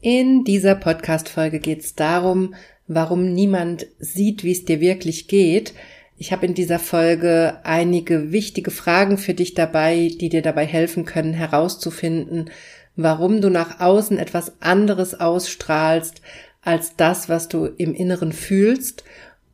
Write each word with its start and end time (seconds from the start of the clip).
In 0.00 0.44
dieser 0.44 0.76
Podcast-Folge 0.76 1.58
geht 1.58 1.80
es 1.80 1.96
darum, 1.96 2.54
warum 2.86 3.32
niemand 3.32 3.88
sieht, 3.98 4.44
wie 4.44 4.52
es 4.52 4.64
dir 4.64 4.80
wirklich 4.80 5.26
geht. 5.26 5.74
Ich 6.16 6.30
habe 6.30 6.46
in 6.46 6.54
dieser 6.54 6.78
Folge 6.78 7.58
einige 7.64 8.30
wichtige 8.30 8.70
Fragen 8.70 9.18
für 9.18 9.34
dich 9.34 9.54
dabei, 9.54 10.12
die 10.20 10.28
dir 10.28 10.42
dabei 10.42 10.66
helfen 10.66 11.04
können, 11.04 11.34
herauszufinden, 11.34 12.50
warum 12.94 13.40
du 13.40 13.50
nach 13.50 13.80
außen 13.80 14.18
etwas 14.18 14.62
anderes 14.62 15.18
ausstrahlst 15.18 16.22
als 16.62 16.94
das, 16.94 17.28
was 17.28 17.48
du 17.48 17.66
im 17.66 17.92
Inneren 17.92 18.32
fühlst 18.32 19.02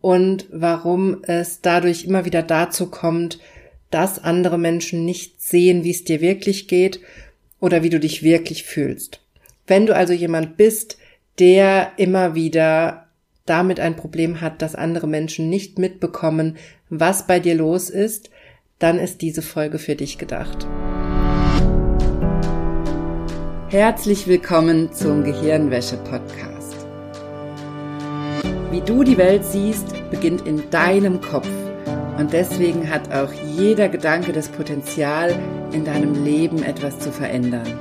und 0.03 0.47
warum 0.53 1.23
es 1.25 1.63
dadurch 1.63 2.05
immer 2.05 2.27
wieder 2.27 2.43
dazu 2.43 2.91
kommt, 2.91 3.39
dass 3.91 4.23
andere 4.23 4.59
Menschen 4.59 5.07
nicht 5.07 5.41
sehen, 5.41 5.85
wie 5.85 5.91
es 5.93 6.05
dir 6.05 6.21
wirklich 6.21 6.69
geht 6.69 7.01
oder 7.61 7.83
wie 7.83 7.91
du 7.91 7.99
dich 7.99 8.23
wirklich 8.23 8.65
fühlst. 8.65 9.24
Wenn 9.67 9.87
du 9.87 9.97
also 9.97 10.13
jemand 10.13 10.59
bist, 10.59 10.99
der 11.39 11.93
immer 11.97 12.35
wieder 12.35 13.07
damit 13.47 13.81
ein 13.81 13.97
Problem 13.97 14.41
hat, 14.41 14.61
dass 14.61 14.75
andere 14.75 15.07
Menschen 15.07 15.49
nicht 15.49 15.79
mitbekommen, 15.79 16.59
was 16.91 17.27
bei 17.27 17.41
dir 17.41 17.55
los 17.55 17.89
ist, 17.89 18.31
dann 18.79 18.99
ist 18.99 19.23
diese 19.23 19.41
Folge 19.41 19.79
für 19.79 19.95
dich 19.95 20.19
gedacht. 20.19 20.67
Herzlich 23.69 24.27
willkommen 24.27 24.93
zum 24.93 25.25
Gehirnwäsche-Podcast. 25.25 26.87
Wie 28.71 28.83
du 28.83 29.03
die 29.03 29.17
Welt 29.17 29.45
siehst, 29.45 29.95
beginnt 30.11 30.47
in 30.47 30.69
deinem 30.71 31.21
Kopf. 31.23 31.49
Und 32.19 32.33
deswegen 32.33 32.91
hat 32.91 33.13
auch 33.13 33.33
jeder 33.57 33.89
Gedanke 33.89 34.33
das 34.33 34.49
Potenzial, 34.49 35.35
in 35.73 35.85
deinem 35.85 36.23
Leben 36.23 36.63
etwas 36.63 36.99
zu 36.99 37.11
verändern. 37.11 37.79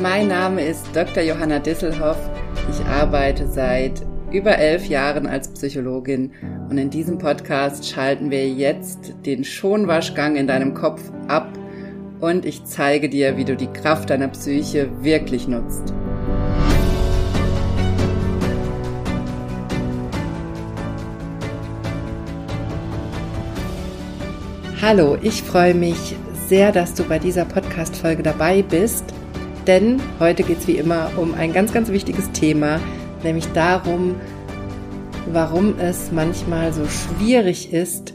Mein 0.00 0.28
Name 0.28 0.64
ist 0.64 0.86
Dr. 0.94 1.24
Johanna 1.24 1.58
Disselhoff. 1.58 2.18
Ich 2.70 2.86
arbeite 2.86 3.48
seit 3.48 4.00
über 4.30 4.56
elf 4.56 4.86
Jahren 4.86 5.26
als 5.26 5.48
Psychologin 5.48 6.30
und 6.70 6.78
in 6.78 6.88
diesem 6.88 7.18
Podcast 7.18 7.84
schalten 7.84 8.30
wir 8.30 8.48
jetzt 8.48 9.12
den 9.26 9.42
Schonwaschgang 9.42 10.36
in 10.36 10.46
deinem 10.46 10.72
Kopf 10.72 11.02
ab 11.26 11.48
und 12.20 12.44
ich 12.44 12.64
zeige 12.64 13.08
dir, 13.08 13.36
wie 13.36 13.44
du 13.44 13.56
die 13.56 13.66
Kraft 13.66 14.10
deiner 14.10 14.28
Psyche 14.28 14.88
wirklich 15.02 15.48
nutzt. 15.48 15.92
Hallo, 24.80 25.18
ich 25.20 25.42
freue 25.42 25.74
mich 25.74 26.14
sehr, 26.46 26.70
dass 26.70 26.94
du 26.94 27.02
bei 27.02 27.18
dieser 27.18 27.44
Podcast-Folge 27.44 28.22
dabei 28.22 28.62
bist 28.62 29.12
denn 29.68 30.00
heute 30.18 30.44
geht 30.44 30.60
es 30.60 30.66
wie 30.66 30.78
immer 30.78 31.12
um 31.18 31.34
ein 31.34 31.52
ganz, 31.52 31.74
ganz 31.74 31.90
wichtiges 31.90 32.32
Thema, 32.32 32.80
nämlich 33.22 33.46
darum, 33.48 34.18
warum 35.30 35.78
es 35.78 36.10
manchmal 36.10 36.72
so 36.72 36.86
schwierig 36.88 37.70
ist, 37.70 38.14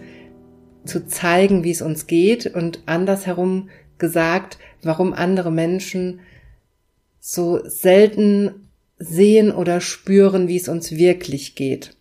zu 0.84 1.06
zeigen, 1.06 1.64
wie 1.64 1.70
es 1.70 1.84
uns 1.84 2.08
geht 2.08 2.48
und 2.48 2.81
andersherum 2.88 3.70
gesagt, 4.00 4.58
warum 4.81 5.14
andere 5.14 5.52
Menschen 5.52 6.22
so 7.20 7.59
selten 7.64 8.68
sehen 8.98 9.52
oder 9.52 9.80
spüren, 9.80 10.48
wie 10.48 10.58
es 10.58 10.68
uns 10.68 10.94
wirklich 10.94 11.54
geht. 11.54 11.96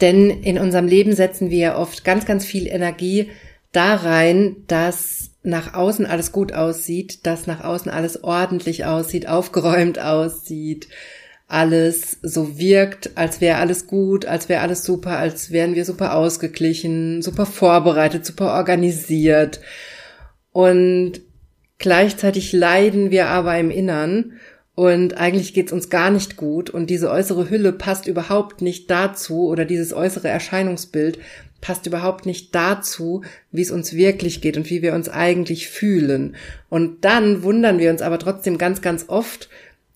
Denn 0.00 0.28
in 0.28 0.58
unserem 0.58 0.88
Leben 0.88 1.14
setzen 1.14 1.50
wir 1.50 1.76
oft 1.76 2.04
ganz, 2.04 2.26
ganz 2.26 2.44
viel 2.44 2.66
Energie 2.66 3.30
da 3.70 3.94
rein, 3.94 4.56
dass 4.66 5.31
nach 5.42 5.74
außen 5.74 6.06
alles 6.06 6.32
gut 6.32 6.52
aussieht, 6.52 7.26
dass 7.26 7.46
nach 7.46 7.64
außen 7.64 7.90
alles 7.90 8.22
ordentlich 8.22 8.84
aussieht, 8.84 9.28
aufgeräumt 9.28 9.98
aussieht, 9.98 10.88
alles 11.48 12.18
so 12.22 12.58
wirkt, 12.58 13.10
als 13.16 13.40
wäre 13.40 13.58
alles 13.58 13.86
gut, 13.86 14.24
als 14.24 14.48
wäre 14.48 14.62
alles 14.62 14.84
super, 14.84 15.18
als 15.18 15.50
wären 15.50 15.74
wir 15.74 15.84
super 15.84 16.14
ausgeglichen, 16.14 17.20
super 17.22 17.44
vorbereitet, 17.44 18.24
super 18.24 18.54
organisiert. 18.54 19.60
Und 20.52 21.20
gleichzeitig 21.78 22.52
leiden 22.52 23.10
wir 23.10 23.26
aber 23.26 23.58
im 23.58 23.70
Innern 23.70 24.34
und 24.74 25.18
eigentlich 25.18 25.52
geht's 25.52 25.72
uns 25.72 25.90
gar 25.90 26.10
nicht 26.10 26.36
gut 26.36 26.70
und 26.70 26.88
diese 26.88 27.10
äußere 27.10 27.50
Hülle 27.50 27.72
passt 27.72 28.06
überhaupt 28.06 28.62
nicht 28.62 28.90
dazu 28.90 29.48
oder 29.48 29.66
dieses 29.66 29.92
äußere 29.92 30.28
Erscheinungsbild 30.28 31.18
passt 31.62 31.86
überhaupt 31.86 32.26
nicht 32.26 32.54
dazu, 32.54 33.22
wie 33.50 33.62
es 33.62 33.70
uns 33.70 33.94
wirklich 33.94 34.42
geht 34.42 34.58
und 34.58 34.68
wie 34.68 34.82
wir 34.82 34.92
uns 34.92 35.08
eigentlich 35.08 35.68
fühlen. 35.68 36.36
Und 36.68 37.06
dann 37.06 37.42
wundern 37.42 37.78
wir 37.78 37.90
uns 37.90 38.02
aber 38.02 38.18
trotzdem 38.18 38.58
ganz, 38.58 38.82
ganz 38.82 39.06
oft, 39.08 39.48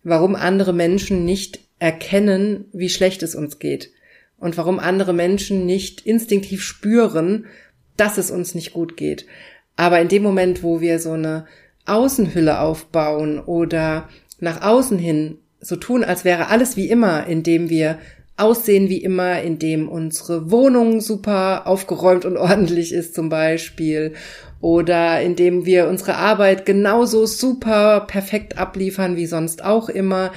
warum 0.03 0.35
andere 0.35 0.73
Menschen 0.73 1.27
nicht 1.27 1.61
erkennen, 1.79 2.67
wie 2.73 2.89
schlecht 2.89 3.23
es 3.23 3.35
uns 3.35 3.59
geht. 3.59 3.91
Und 4.39 4.57
warum 4.57 4.79
andere 4.79 5.13
Menschen 5.13 5.67
nicht 5.67 6.07
instinktiv 6.07 6.63
spüren, 6.63 7.47
dass 7.97 8.17
es 8.17 8.31
uns 8.31 8.55
nicht 8.55 8.73
gut 8.73 8.97
geht. 8.97 9.27
Aber 9.77 10.01
in 10.01 10.09
dem 10.09 10.23
Moment, 10.23 10.63
wo 10.63 10.81
wir 10.81 11.01
so 11.01 11.13
eine 11.13 11.47
Außenhülle 11.85 12.61
aufbauen 12.61 13.41
oder 13.41 14.09
nach 14.39 14.63
außen 14.63 14.99
hin 14.99 15.39
so 15.61 15.77
tun, 15.77 16.05
als 16.05 16.25
wäre 16.25 16.49
alles 16.49 16.77
wie 16.77 16.89
immer, 16.89 17.27
indem 17.27 17.71
wir 17.71 17.99
aussehen 18.37 18.89
wie 18.89 19.03
immer, 19.03 19.41
in 19.43 19.59
dem 19.59 19.89
unsere 19.89 20.51
Wohnung 20.51 21.01
super 21.01 21.67
aufgeräumt 21.67 22.25
und 22.25 22.37
ordentlich 22.37 22.93
ist 22.93 23.15
zum 23.15 23.29
Beispiel. 23.29 24.15
Oder 24.61 25.21
in 25.21 25.37
dem 25.37 25.67
wir 25.67 25.89
unsere 25.89 26.17
Arbeit 26.17 26.67
genauso 26.67 27.27
super 27.27 28.01
perfekt 28.01 28.59
abliefern 28.59 29.17
wie 29.17 29.27
sonst 29.27 29.65
auch 29.65 29.89
immer, 29.89 30.33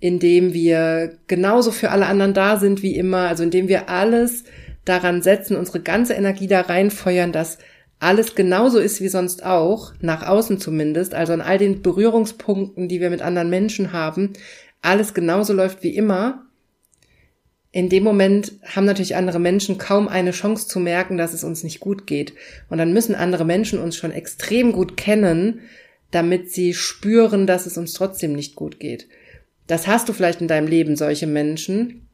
in 0.00 0.18
dem 0.20 0.52
wir 0.52 1.18
genauso 1.26 1.72
für 1.72 1.90
alle 1.90 2.06
anderen 2.06 2.34
da 2.34 2.56
sind 2.56 2.82
wie 2.82 2.96
immer, 2.96 3.28
also 3.28 3.42
in 3.42 3.50
dem 3.50 3.68
wir 3.68 3.88
alles 3.88 4.44
daran 4.84 5.22
setzen, 5.22 5.56
unsere 5.56 5.80
ganze 5.80 6.14
Energie 6.14 6.46
da 6.46 6.60
reinfeuern, 6.60 7.32
dass 7.32 7.58
alles 7.98 8.36
genauso 8.36 8.78
ist 8.78 9.00
wie 9.00 9.08
sonst 9.08 9.44
auch, 9.44 9.92
nach 10.00 10.26
außen 10.26 10.60
zumindest, 10.60 11.14
also 11.14 11.32
an 11.32 11.40
all 11.40 11.58
den 11.58 11.82
Berührungspunkten, 11.82 12.88
die 12.88 13.00
wir 13.00 13.10
mit 13.10 13.22
anderen 13.22 13.50
Menschen 13.50 13.92
haben, 13.92 14.34
alles 14.80 15.14
genauso 15.14 15.52
läuft 15.52 15.82
wie 15.82 15.96
immer, 15.96 16.47
in 17.70 17.88
dem 17.88 18.02
Moment 18.02 18.52
haben 18.64 18.86
natürlich 18.86 19.16
andere 19.16 19.38
Menschen 19.38 19.76
kaum 19.76 20.08
eine 20.08 20.30
Chance 20.30 20.68
zu 20.68 20.80
merken, 20.80 21.18
dass 21.18 21.34
es 21.34 21.44
uns 21.44 21.62
nicht 21.62 21.80
gut 21.80 22.06
geht. 22.06 22.32
Und 22.70 22.78
dann 22.78 22.92
müssen 22.92 23.14
andere 23.14 23.44
Menschen 23.44 23.78
uns 23.78 23.96
schon 23.96 24.10
extrem 24.10 24.72
gut 24.72 24.96
kennen, 24.96 25.60
damit 26.10 26.50
sie 26.50 26.72
spüren, 26.72 27.46
dass 27.46 27.66
es 27.66 27.76
uns 27.76 27.92
trotzdem 27.92 28.32
nicht 28.32 28.56
gut 28.56 28.80
geht. 28.80 29.06
Das 29.66 29.86
hast 29.86 30.08
du 30.08 30.14
vielleicht 30.14 30.40
in 30.40 30.48
deinem 30.48 30.66
Leben, 30.66 30.96
solche 30.96 31.26
Menschen. 31.26 32.08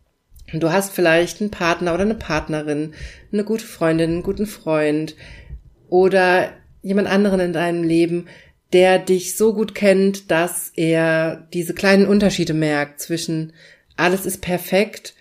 Du 0.53 0.73
hast 0.73 0.93
vielleicht 0.93 1.41
einen 1.41 1.51
Partner 1.51 1.95
oder 1.95 2.03
eine 2.03 2.17
Partnerin, 2.17 2.93
eine 3.33 3.45
gute 3.45 3.65
Freundin, 3.65 4.11
einen 4.11 4.23
guten 4.25 4.47
Freund 4.47 5.15
oder 5.89 6.51
jemand 6.83 7.09
anderen 7.09 7.39
in 7.41 7.53
deinem 7.53 7.85
Leben, 7.85 8.27
der 8.73 8.99
dich 8.99 9.37
so 9.37 9.55
gut 9.55 9.75
kennt, 9.75 10.33
dass 10.33 10.73
er 10.75 11.49
diese 11.55 11.75
kleinen 11.75 12.07
Unterschiede 12.07 12.55
merkt 12.55 13.01
zwischen 13.01 13.53
alles 13.97 14.27
ist 14.27 14.43
perfekt 14.43 15.15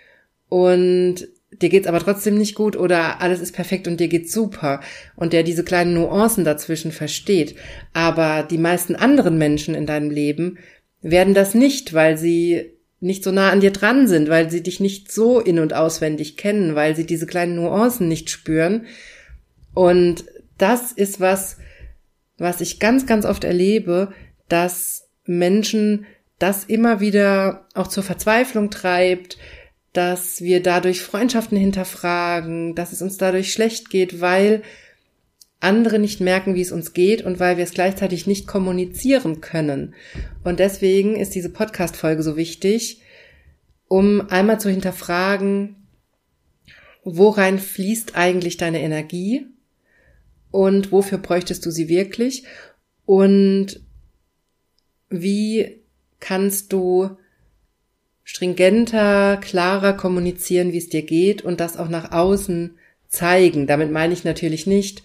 und 0.53 1.29
dir 1.63 1.69
geht's 1.69 1.87
aber 1.87 1.97
trotzdem 1.97 2.37
nicht 2.37 2.53
gut 2.53 2.75
oder 2.75 3.21
alles 3.21 3.41
ist 3.41 3.55
perfekt 3.55 3.87
und 3.87 3.99
dir 3.99 4.07
geht's 4.07 4.31
super 4.31 4.81
und 5.15 5.33
der 5.33 5.41
diese 5.41 5.63
kleinen 5.63 5.95
Nuancen 5.95 6.43
dazwischen 6.43 6.91
versteht. 6.91 7.55
Aber 7.91 8.43
die 8.43 8.59
meisten 8.59 8.95
anderen 8.95 9.39
Menschen 9.39 9.73
in 9.73 9.87
deinem 9.87 10.11
Leben 10.11 10.59
werden 11.01 11.33
das 11.33 11.55
nicht, 11.55 11.95
weil 11.95 12.19
sie 12.19 12.69
nicht 12.99 13.23
so 13.23 13.31
nah 13.31 13.49
an 13.49 13.61
dir 13.61 13.71
dran 13.71 14.07
sind, 14.07 14.29
weil 14.29 14.51
sie 14.51 14.61
dich 14.61 14.79
nicht 14.79 15.11
so 15.11 15.39
in 15.39 15.57
und 15.57 15.73
auswendig 15.73 16.37
kennen, 16.37 16.75
weil 16.75 16.95
sie 16.95 17.07
diese 17.07 17.25
kleinen 17.25 17.55
Nuancen 17.55 18.07
nicht 18.07 18.29
spüren. 18.29 18.85
Und 19.73 20.23
das 20.59 20.91
ist 20.91 21.19
was, 21.19 21.57
was 22.37 22.61
ich 22.61 22.79
ganz, 22.79 23.07
ganz 23.07 23.25
oft 23.25 23.43
erlebe, 23.43 24.13
dass 24.49 25.09
Menschen 25.25 26.05
das 26.37 26.63
immer 26.63 26.99
wieder 26.99 27.65
auch 27.73 27.87
zur 27.87 28.03
Verzweiflung 28.03 28.69
treibt, 28.69 29.39
dass 29.93 30.41
wir 30.41 30.61
dadurch 30.61 31.01
Freundschaften 31.01 31.57
hinterfragen, 31.57 32.75
dass 32.75 32.91
es 32.91 33.01
uns 33.01 33.17
dadurch 33.17 33.53
schlecht 33.53 33.89
geht, 33.89 34.21
weil 34.21 34.63
andere 35.59 35.97
nicht 35.97 36.19
merken, 36.19 36.55
wie 36.55 36.61
es 36.61 36.71
uns 36.71 36.93
geht 36.93 37.21
und 37.21 37.39
weil 37.39 37.57
wir 37.57 37.63
es 37.63 37.73
gleichzeitig 37.73 38.27
nicht 38.27 38.47
kommunizieren 38.47 39.39
können. 39.39 39.93
Und 40.43 40.59
deswegen 40.59 41.15
ist 41.15 41.35
diese 41.35 41.49
Podcast-Folge 41.49 42.21
so 42.21 42.35
wichtig, 42.35 43.01
um 43.87 44.29
einmal 44.29 44.59
zu 44.59 44.69
hinterfragen, 44.69 45.87
worein 47.03 47.59
fließt 47.59 48.15
eigentlich 48.15 48.57
deine 48.57 48.81
Energie 48.81 49.45
und 50.51 50.91
wofür 50.91 51.17
bräuchtest 51.17 51.65
du 51.65 51.71
sie 51.71 51.87
wirklich 51.87 52.43
und 53.05 53.81
wie 55.09 55.81
kannst 56.19 56.73
du 56.73 57.17
stringenter, 58.23 59.37
klarer 59.37 59.93
kommunizieren, 59.93 60.71
wie 60.71 60.77
es 60.77 60.89
dir 60.89 61.03
geht 61.03 61.41
und 61.41 61.59
das 61.59 61.77
auch 61.77 61.89
nach 61.89 62.11
außen 62.11 62.77
zeigen. 63.09 63.67
Damit 63.67 63.91
meine 63.91 64.13
ich 64.13 64.23
natürlich 64.23 64.65
nicht, 64.65 65.03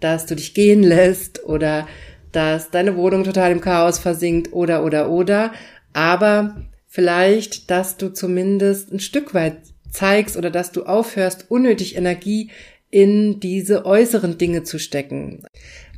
dass 0.00 0.26
du 0.26 0.36
dich 0.36 0.54
gehen 0.54 0.82
lässt 0.82 1.44
oder 1.44 1.88
dass 2.32 2.70
deine 2.70 2.96
Wohnung 2.96 3.24
total 3.24 3.52
im 3.52 3.60
Chaos 3.60 3.98
versinkt 3.98 4.52
oder 4.52 4.84
oder 4.84 5.10
oder, 5.10 5.52
aber 5.92 6.62
vielleicht, 6.86 7.70
dass 7.70 7.96
du 7.96 8.12
zumindest 8.12 8.92
ein 8.92 9.00
Stück 9.00 9.34
weit 9.34 9.56
zeigst 9.90 10.36
oder 10.36 10.50
dass 10.50 10.70
du 10.70 10.84
aufhörst, 10.84 11.46
unnötig 11.50 11.96
Energie 11.96 12.50
in 12.90 13.40
diese 13.40 13.84
äußeren 13.84 14.38
Dinge 14.38 14.62
zu 14.62 14.78
stecken. 14.78 15.44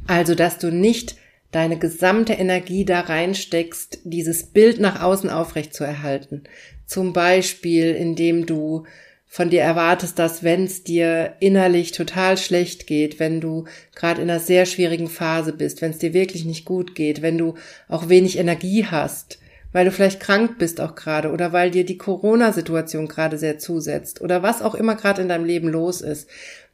Also, 0.06 0.34
dass 0.34 0.58
du 0.58 0.72
nicht 0.72 1.16
deine 1.50 1.78
gesamte 1.78 2.34
Energie 2.34 2.84
da 2.84 3.00
reinsteckst, 3.00 4.00
dieses 4.04 4.44
Bild 4.44 4.80
nach 4.80 5.02
außen 5.02 5.30
aufrecht 5.30 5.74
zu 5.74 5.84
erhalten. 5.84 6.44
Zum 6.86 7.12
Beispiel, 7.12 7.94
indem 7.94 8.46
du 8.46 8.84
von 9.26 9.48
dir 9.48 9.62
erwartest, 9.62 10.18
dass 10.18 10.42
wenn 10.42 10.64
es 10.64 10.82
dir 10.82 11.34
innerlich 11.38 11.92
total 11.92 12.36
schlecht 12.36 12.88
geht, 12.88 13.20
wenn 13.20 13.40
du 13.40 13.64
gerade 13.94 14.20
in 14.20 14.28
einer 14.28 14.40
sehr 14.40 14.66
schwierigen 14.66 15.08
Phase 15.08 15.52
bist, 15.52 15.82
wenn 15.82 15.92
es 15.92 15.98
dir 15.98 16.12
wirklich 16.12 16.44
nicht 16.44 16.64
gut 16.64 16.96
geht, 16.96 17.22
wenn 17.22 17.38
du 17.38 17.54
auch 17.86 18.08
wenig 18.08 18.38
Energie 18.38 18.86
hast, 18.86 19.38
weil 19.72 19.84
du 19.84 19.92
vielleicht 19.92 20.18
krank 20.18 20.58
bist 20.58 20.80
auch 20.80 20.96
gerade 20.96 21.30
oder 21.30 21.52
weil 21.52 21.70
dir 21.70 21.84
die 21.84 21.96
Corona-Situation 21.96 23.06
gerade 23.06 23.38
sehr 23.38 23.60
zusetzt 23.60 24.20
oder 24.20 24.42
was 24.42 24.62
auch 24.62 24.74
immer 24.74 24.96
gerade 24.96 25.22
in 25.22 25.28
deinem 25.28 25.44
Leben 25.44 25.68
los 25.68 26.00
ist, 26.00 26.28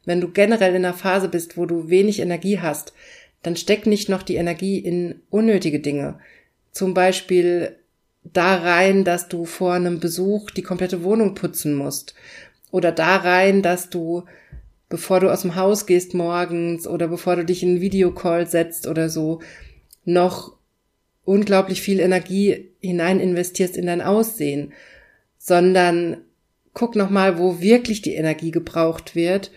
wenn 0.05 0.19
du 0.19 0.29
generell 0.29 0.73
in 0.73 0.83
einer 0.83 0.95
Phase 0.95 1.29
bist, 1.29 1.57
wo 1.57 1.67
du 1.67 1.89
wenig 1.89 2.19
Energie 2.19 2.59
hast, 2.59 2.91
dann 3.47 3.55
steck 3.55 3.87
nicht 3.87 4.09
noch 4.09 4.23
die 4.23 4.35
Energie 4.35 4.77
in 4.77 5.21
unnötige 5.29 5.79
Dinge. 5.79 6.19
Zum 6.73 6.93
Beispiel 6.93 7.77
da 8.23 8.55
rein, 8.55 9.05
dass 9.05 9.29
du 9.29 9.45
vor 9.45 9.73
einem 9.73 10.01
Besuch 10.01 10.51
die 10.51 10.63
komplette 10.63 11.01
Wohnung 11.01 11.33
putzen 11.33 11.73
musst. 11.73 12.13
Oder 12.71 12.91
da 12.91 13.15
rein, 13.15 13.61
dass 13.61 13.89
du, 13.89 14.25
bevor 14.89 15.21
du 15.21 15.31
aus 15.31 15.43
dem 15.43 15.55
Haus 15.55 15.85
gehst 15.85 16.13
morgens 16.13 16.85
oder 16.87 17.07
bevor 17.07 17.37
du 17.37 17.45
dich 17.45 17.63
in 17.63 17.69
einen 17.69 17.81
Videocall 17.81 18.47
setzt 18.47 18.85
oder 18.85 19.09
so, 19.09 19.39
noch 20.03 20.57
unglaublich 21.23 21.81
viel 21.81 22.01
Energie 22.01 22.71
hinein 22.81 23.21
investierst 23.21 23.77
in 23.77 23.85
dein 23.85 24.01
Aussehen, 24.01 24.73
sondern 25.37 26.17
guck 26.73 26.97
nochmal, 26.97 27.39
wo 27.39 27.61
wirklich 27.61 28.01
die 28.01 28.15
Energie 28.15 28.51
gebraucht 28.51 29.15
wird 29.15 29.51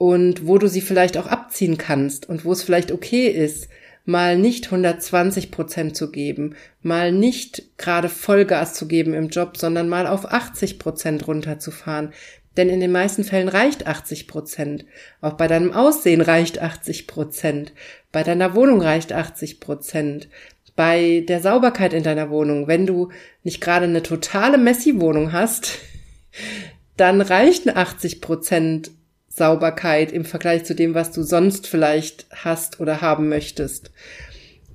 und 0.00 0.46
wo 0.46 0.56
du 0.56 0.66
sie 0.66 0.80
vielleicht 0.80 1.18
auch 1.18 1.26
abziehen 1.26 1.76
kannst 1.76 2.26
und 2.26 2.46
wo 2.46 2.52
es 2.52 2.62
vielleicht 2.62 2.90
okay 2.90 3.26
ist, 3.26 3.68
mal 4.06 4.38
nicht 4.38 4.64
120 4.64 5.50
Prozent 5.50 5.94
zu 5.94 6.10
geben, 6.10 6.56
mal 6.80 7.12
nicht 7.12 7.76
gerade 7.76 8.08
Vollgas 8.08 8.72
zu 8.72 8.88
geben 8.88 9.12
im 9.12 9.28
Job, 9.28 9.58
sondern 9.58 9.90
mal 9.90 10.06
auf 10.06 10.24
80 10.32 10.78
Prozent 10.78 11.28
runterzufahren. 11.28 12.14
Denn 12.56 12.70
in 12.70 12.80
den 12.80 12.92
meisten 12.92 13.24
Fällen 13.24 13.50
reicht 13.50 13.86
80 13.86 14.26
Prozent. 14.26 14.86
Auch 15.20 15.34
bei 15.34 15.48
deinem 15.48 15.74
Aussehen 15.74 16.22
reicht 16.22 16.60
80 16.60 17.06
Prozent. 17.06 17.74
Bei 18.10 18.22
deiner 18.22 18.54
Wohnung 18.54 18.80
reicht 18.80 19.12
80 19.12 19.60
Prozent. 19.60 20.28
Bei 20.76 21.22
der 21.28 21.40
Sauberkeit 21.40 21.92
in 21.92 22.04
deiner 22.04 22.30
Wohnung, 22.30 22.68
wenn 22.68 22.86
du 22.86 23.10
nicht 23.44 23.60
gerade 23.60 23.84
eine 23.84 24.02
totale 24.02 24.56
Messi-Wohnung 24.56 25.34
hast, 25.34 25.78
dann 26.96 27.20
reichen 27.20 27.76
80 27.76 28.22
Prozent 28.22 28.92
Sauberkeit 29.32 30.12
im 30.12 30.24
Vergleich 30.24 30.64
zu 30.64 30.74
dem, 30.74 30.94
was 30.94 31.12
du 31.12 31.22
sonst 31.22 31.66
vielleicht 31.66 32.26
hast 32.30 32.80
oder 32.80 33.00
haben 33.00 33.28
möchtest. 33.28 33.92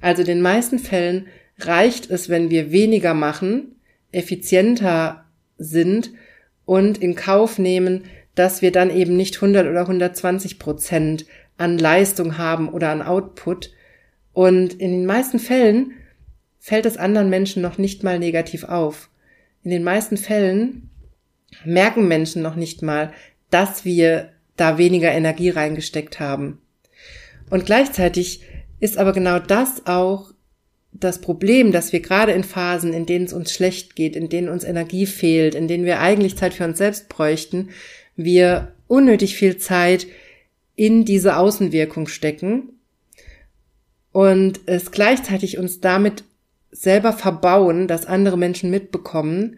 Also 0.02 0.22
in 0.22 0.28
den 0.28 0.42
meisten 0.42 0.80
Fällen 0.80 1.28
reicht 1.60 2.10
es, 2.10 2.30
wenn 2.30 2.50
wir 2.50 2.72
weniger 2.72 3.14
machen, 3.14 3.76
effizienter 4.12 5.26
sind 5.58 6.12
und 6.64 6.98
in 6.98 7.16
Kauf 7.16 7.60
nehmen, 7.60 8.06
dass 8.34 8.62
wir 8.62 8.72
dann 8.72 8.90
eben 8.90 9.16
nicht 9.16 9.36
100 9.36 9.68
oder 9.68 9.82
120 9.82 10.58
Prozent 10.58 11.26
an 11.58 11.78
Leistung 11.78 12.38
haben 12.38 12.70
oder 12.70 12.90
an 12.90 13.02
Output. 13.02 13.72
Und 14.34 14.74
in 14.74 14.92
den 14.92 15.06
meisten 15.06 15.40
Fällen 15.40 15.94
fällt 16.60 16.86
es 16.86 16.98
anderen 16.98 17.30
Menschen 17.30 17.62
noch 17.62 17.78
nicht 17.78 18.04
mal 18.04 18.20
negativ 18.20 18.64
auf. 18.64 19.10
In 19.64 19.72
den 19.72 19.84
meisten 19.84 20.18
Fällen 20.18 20.90
merken 21.64 22.08
Menschen 22.08 22.42
noch 22.42 22.56
nicht 22.56 22.82
mal, 22.82 23.14
dass 23.50 23.86
wir 23.86 24.32
da 24.58 24.78
weniger 24.78 25.12
Energie 25.12 25.50
reingesteckt 25.50 26.20
haben. 26.20 26.60
Und 27.50 27.66
gleichzeitig 27.66 28.42
ist 28.80 28.98
aber 28.98 29.14
genau 29.14 29.40
das 29.40 29.86
auch 29.86 30.32
das 30.92 31.20
Problem, 31.20 31.72
dass 31.72 31.92
wir 31.92 32.00
gerade 32.00 32.32
in 32.32 32.44
Phasen, 32.44 32.94
in 32.94 33.06
denen 33.06 33.26
es 33.26 33.34
uns 33.34 33.54
schlecht 33.54 33.96
geht, 33.96 34.16
in 34.16 34.30
denen 34.30 34.50
uns 34.50 34.64
Energie 34.64 35.06
fehlt, 35.06 35.56
in 35.56 35.68
denen 35.68 35.86
wir 35.86 36.00
eigentlich 36.00 36.38
Zeit 36.38 36.54
für 36.54 36.64
uns 36.64 36.78
selbst 36.78 37.10
bräuchten, 37.10 37.70
wir 38.16 38.74
unnötig 38.88 39.36
viel 39.36 39.58
Zeit 39.58 40.08
in 40.76 41.06
diese 41.06 41.38
Außenwirkung 41.38 42.08
stecken 42.08 42.70
und 44.12 44.62
es 44.66 44.92
gleichzeitig 44.92 45.58
uns 45.58 45.82
damit 45.82 46.24
selber 46.72 47.14
verbauen, 47.14 47.88
dass 47.88 48.06
andere 48.06 48.38
Menschen 48.38 48.70
mitbekommen, 48.70 49.58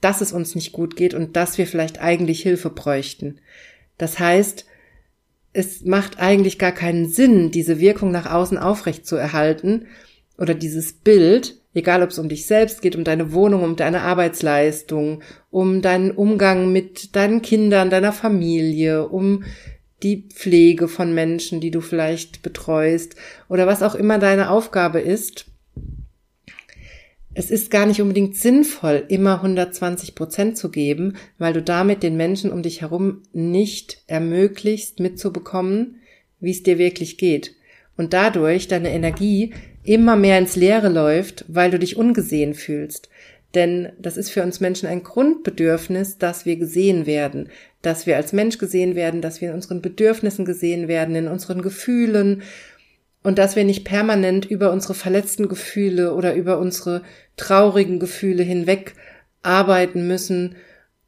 dass 0.00 0.20
es 0.20 0.32
uns 0.32 0.54
nicht 0.54 0.72
gut 0.72 0.96
geht 0.96 1.14
und 1.14 1.36
dass 1.36 1.58
wir 1.58 1.66
vielleicht 1.66 2.00
eigentlich 2.00 2.42
Hilfe 2.42 2.70
bräuchten. 2.70 3.40
Das 3.98 4.18
heißt, 4.18 4.64
es 5.52 5.84
macht 5.84 6.18
eigentlich 6.20 6.58
gar 6.58 6.72
keinen 6.72 7.08
Sinn, 7.08 7.50
diese 7.50 7.80
Wirkung 7.80 8.10
nach 8.10 8.30
außen 8.30 8.58
aufrecht 8.58 9.06
zu 9.06 9.16
erhalten 9.16 9.86
oder 10.38 10.54
dieses 10.54 10.92
Bild, 10.92 11.60
egal 11.74 12.02
ob 12.02 12.10
es 12.10 12.18
um 12.18 12.28
dich 12.28 12.46
selbst 12.46 12.80
geht, 12.80 12.96
um 12.96 13.04
deine 13.04 13.32
Wohnung, 13.32 13.64
um 13.64 13.76
deine 13.76 14.02
Arbeitsleistung, 14.02 15.22
um 15.50 15.82
deinen 15.82 16.12
Umgang 16.12 16.72
mit 16.72 17.16
deinen 17.16 17.42
Kindern, 17.42 17.90
deiner 17.90 18.12
Familie, 18.12 19.08
um 19.08 19.44
die 20.02 20.28
Pflege 20.28 20.86
von 20.86 21.12
Menschen, 21.12 21.60
die 21.60 21.72
du 21.72 21.80
vielleicht 21.80 22.42
betreust 22.42 23.16
oder 23.48 23.66
was 23.66 23.82
auch 23.82 23.96
immer 23.96 24.18
deine 24.18 24.50
Aufgabe 24.50 25.00
ist, 25.00 25.47
es 27.38 27.52
ist 27.52 27.70
gar 27.70 27.86
nicht 27.86 28.02
unbedingt 28.02 28.34
sinnvoll, 28.34 29.04
immer 29.06 29.36
120 29.36 30.16
Prozent 30.16 30.58
zu 30.58 30.72
geben, 30.72 31.14
weil 31.38 31.52
du 31.52 31.62
damit 31.62 32.02
den 32.02 32.16
Menschen 32.16 32.50
um 32.50 32.64
dich 32.64 32.80
herum 32.80 33.22
nicht 33.32 34.02
ermöglicht, 34.08 34.98
mitzubekommen, 34.98 36.00
wie 36.40 36.50
es 36.50 36.64
dir 36.64 36.78
wirklich 36.78 37.16
geht. 37.16 37.54
Und 37.96 38.12
dadurch 38.12 38.66
deine 38.66 38.90
Energie 38.90 39.54
immer 39.84 40.16
mehr 40.16 40.36
ins 40.36 40.56
Leere 40.56 40.88
läuft, 40.88 41.44
weil 41.46 41.70
du 41.70 41.78
dich 41.78 41.96
ungesehen 41.96 42.54
fühlst. 42.54 43.08
Denn 43.54 43.92
das 44.00 44.16
ist 44.16 44.30
für 44.30 44.42
uns 44.42 44.58
Menschen 44.58 44.88
ein 44.88 45.04
Grundbedürfnis, 45.04 46.18
dass 46.18 46.44
wir 46.44 46.56
gesehen 46.56 47.06
werden, 47.06 47.50
dass 47.82 48.04
wir 48.04 48.16
als 48.16 48.32
Mensch 48.32 48.58
gesehen 48.58 48.96
werden, 48.96 49.22
dass 49.22 49.40
wir 49.40 49.50
in 49.50 49.54
unseren 49.54 49.80
Bedürfnissen 49.80 50.44
gesehen 50.44 50.88
werden, 50.88 51.14
in 51.14 51.28
unseren 51.28 51.62
Gefühlen 51.62 52.42
und 53.22 53.38
dass 53.38 53.56
wir 53.56 53.64
nicht 53.64 53.84
permanent 53.84 54.46
über 54.46 54.72
unsere 54.72 54.94
verletzten 54.94 55.48
Gefühle 55.48 56.14
oder 56.14 56.34
über 56.34 56.58
unsere 56.58 57.02
traurigen 57.36 57.98
Gefühle 57.98 58.42
hinweg 58.42 58.94
arbeiten 59.42 60.06
müssen 60.06 60.56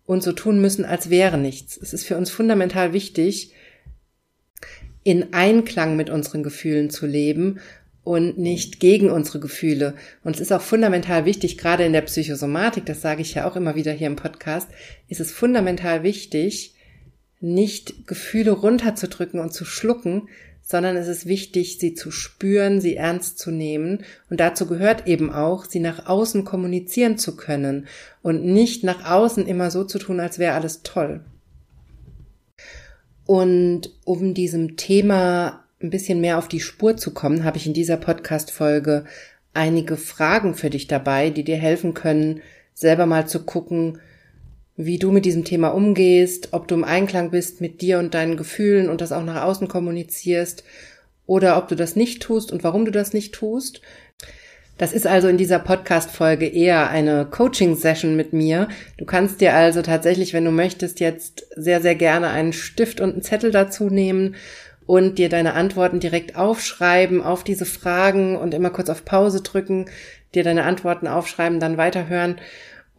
und 0.07 0.23
so 0.23 0.33
tun 0.33 0.61
müssen, 0.61 0.85
als 0.85 1.11
wäre 1.11 1.39
nichts. 1.39 1.77
Es 1.77 1.93
ist 1.93 2.05
für 2.05 2.17
uns 2.17 2.31
fundamental 2.31 2.93
wichtig, 2.93 3.55
in 5.03 5.33
Einklang 5.33 5.97
mit 5.97 6.11
unseren 6.11 6.43
Gefühlen 6.43 6.91
zu 6.91 7.07
leben 7.07 7.61
und 8.03 8.39
nicht 8.39 8.81
gegen 8.81 9.11
unsere 9.11 9.41
Gefühle. 9.41 9.95
Und 10.25 10.35
es 10.35 10.41
ist 10.41 10.53
auch 10.53 10.63
fundamental 10.63 11.25
wichtig, 11.25 11.59
gerade 11.59 11.85
in 11.85 11.93
der 11.93 12.01
Psychosomatik, 12.03 12.87
das 12.87 13.01
sage 13.01 13.23
ich 13.23 13.35
ja 13.35 13.49
auch 13.49 13.57
immer 13.57 13.77
wieder 13.77 13.93
hier 13.93 14.09
im 14.09 14.17
Podcast, 14.17 14.69
ist 15.09 15.21
es 15.21 15.31
fundamental 15.31 16.03
wichtig, 16.03 16.75
nicht 17.41 18.07
Gefühle 18.07 18.51
runterzudrücken 18.51 19.41
und 19.41 19.53
zu 19.53 19.65
schlucken, 19.65 20.29
sondern 20.71 20.97
es 20.97 21.09
ist 21.09 21.27
wichtig, 21.27 21.79
sie 21.79 21.95
zu 21.95 22.13
spüren, 22.13 22.81
sie 22.81 22.95
ernst 22.95 23.41
zu 23.41 23.51
nehmen. 23.51 24.05
Und 24.31 24.39
dazu 24.39 24.67
gehört 24.67 25.09
eben 25.09 25.33
auch, 25.33 25.65
sie 25.65 25.81
nach 25.81 26.07
außen 26.07 26.45
kommunizieren 26.45 27.19
zu 27.19 27.35
können 27.35 27.89
und 28.23 28.45
nicht 28.45 28.85
nach 28.85 29.11
außen 29.11 29.47
immer 29.49 29.73
so 29.73 29.83
zu 29.83 29.99
tun, 29.99 30.21
als 30.21 30.39
wäre 30.39 30.55
alles 30.55 30.83
toll. 30.83 31.25
Und 33.27 33.91
um 34.05 34.33
diesem 34.33 34.77
Thema 34.77 35.65
ein 35.83 35.91
bisschen 35.91 36.21
mehr 36.21 36.39
auf 36.39 36.47
die 36.47 36.61
Spur 36.61 36.97
zu 36.97 37.13
kommen, 37.13 37.43
habe 37.43 37.57
ich 37.57 37.67
in 37.67 37.75
dieser 37.75 37.97
Podcast-Folge 37.97 39.07
einige 39.53 39.97
Fragen 39.97 40.55
für 40.55 40.71
dich 40.71 40.87
dabei, 40.87 41.31
die 41.31 41.43
dir 41.43 41.57
helfen 41.57 41.95
können, 41.95 42.43
selber 42.75 43.07
mal 43.07 43.27
zu 43.27 43.45
gucken, 43.45 43.99
wie 44.87 44.99
du 44.99 45.13
mit 45.13 45.25
diesem 45.25 45.45
Thema 45.45 45.69
umgehst, 45.69 46.49
ob 46.53 46.67
du 46.67 46.75
im 46.75 46.85
Einklang 46.85 47.31
bist 47.31 47.61
mit 47.61 47.83
dir 47.83 47.99
und 47.99 48.15
deinen 48.15 48.37
Gefühlen 48.37 48.89
und 48.89 49.01
das 49.01 49.13
auch 49.13 49.25
nach 49.25 49.43
außen 49.43 49.69
kommunizierst 49.69 50.65
oder 51.27 51.59
ob 51.59 51.69
du 51.69 51.77
das 51.77 51.97
nicht 51.97 52.23
tust 52.23 52.51
und 52.51 52.65
warum 52.65 52.85
du 52.87 52.91
das 52.91 53.13
nicht 53.13 53.35
tust. 53.35 53.83
Das 54.79 54.95
ist 54.95 55.07
also 55.07 55.29
in 55.29 55.37
dieser 55.37 55.59
Podcast-Folge 55.59 56.47
eher 56.47 56.89
eine 56.89 57.27
Coaching-Session 57.27 58.17
mit 58.17 58.33
mir. 58.33 58.69
Du 58.97 59.05
kannst 59.05 59.43
dir 59.43 59.55
also 59.55 59.83
tatsächlich, 59.83 60.33
wenn 60.33 60.47
du 60.47 60.51
möchtest, 60.51 61.01
jetzt 61.01 61.47
sehr, 61.55 61.83
sehr 61.83 61.95
gerne 61.95 62.29
einen 62.29 62.55
Stift 62.55 63.03
und 63.03 63.13
einen 63.13 63.23
Zettel 63.23 63.51
dazu 63.51 63.91
nehmen 63.91 64.37
und 64.87 65.19
dir 65.19 65.29
deine 65.29 65.53
Antworten 65.53 66.01
direkt 66.01 66.35
aufschreiben 66.35 67.23
auf 67.23 67.45
diese 67.45 67.67
Fragen 67.67 68.37
und 68.37 68.55
immer 68.55 68.71
kurz 68.71 68.89
auf 68.89 69.05
Pause 69.05 69.43
drücken, 69.43 69.85
dir 70.35 70.45
deine 70.45 70.65
Antworten 70.65 71.07
aufschreiben, 71.07 71.61
dann 71.61 71.77
weiterhören 71.77 72.41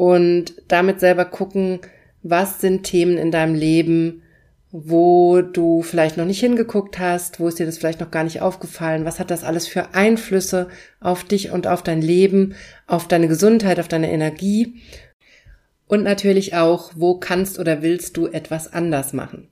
und 0.02 0.56
damit 0.68 1.00
selber 1.00 1.26
gucken, 1.26 1.80
was 2.24 2.60
sind 2.60 2.82
Themen 2.82 3.20
in 3.20 3.30
deinem 3.30 3.54
Leben, 3.54 4.24
wo 4.72 5.44
du 5.44 5.84
vielleicht 5.84 6.18
noch 6.18 6.26
nicht 6.26 6.40
hingeguckt 6.40 6.98
hast, 6.98 7.40
wo 7.40 7.48
ist 7.48 7.60
dir 7.60 7.68
das 7.68 7.78
vielleicht 7.78 8.00
noch 8.00 8.10
gar 8.10 8.24
nicht 8.24 8.42
aufgefallen, 8.42 9.06
was 9.06 9.20
hat 9.20 9.30
das 9.30 9.44
alles 9.44 9.68
für 9.68 9.94
Einflüsse 9.94 10.70
auf 11.02 11.24
dich 11.24 11.52
und 11.52 11.68
auf 11.68 11.84
dein 11.84 12.02
Leben, 12.02 12.56
auf 12.88 13.08
deine 13.08 13.28
Gesundheit, 13.28 13.80
auf 13.80 13.88
deine 13.88 14.12
Energie 14.12 14.82
und 15.86 16.02
natürlich 16.02 16.56
auch, 16.56 16.94
wo 16.96 17.20
kannst 17.20 17.60
oder 17.60 17.84
willst 17.84 18.18
du 18.18 18.26
etwas 18.26 18.74
anders 18.74 19.14
machen. 19.14 19.50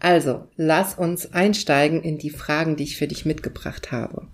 Also, 0.00 0.48
lass 0.56 0.96
uns 0.96 1.32
einsteigen 1.32 2.02
in 2.02 2.18
die 2.18 2.30
Fragen, 2.30 2.74
die 2.74 2.82
ich 2.82 2.96
für 2.96 3.06
dich 3.06 3.24
mitgebracht 3.24 3.92
habe. 3.92 4.26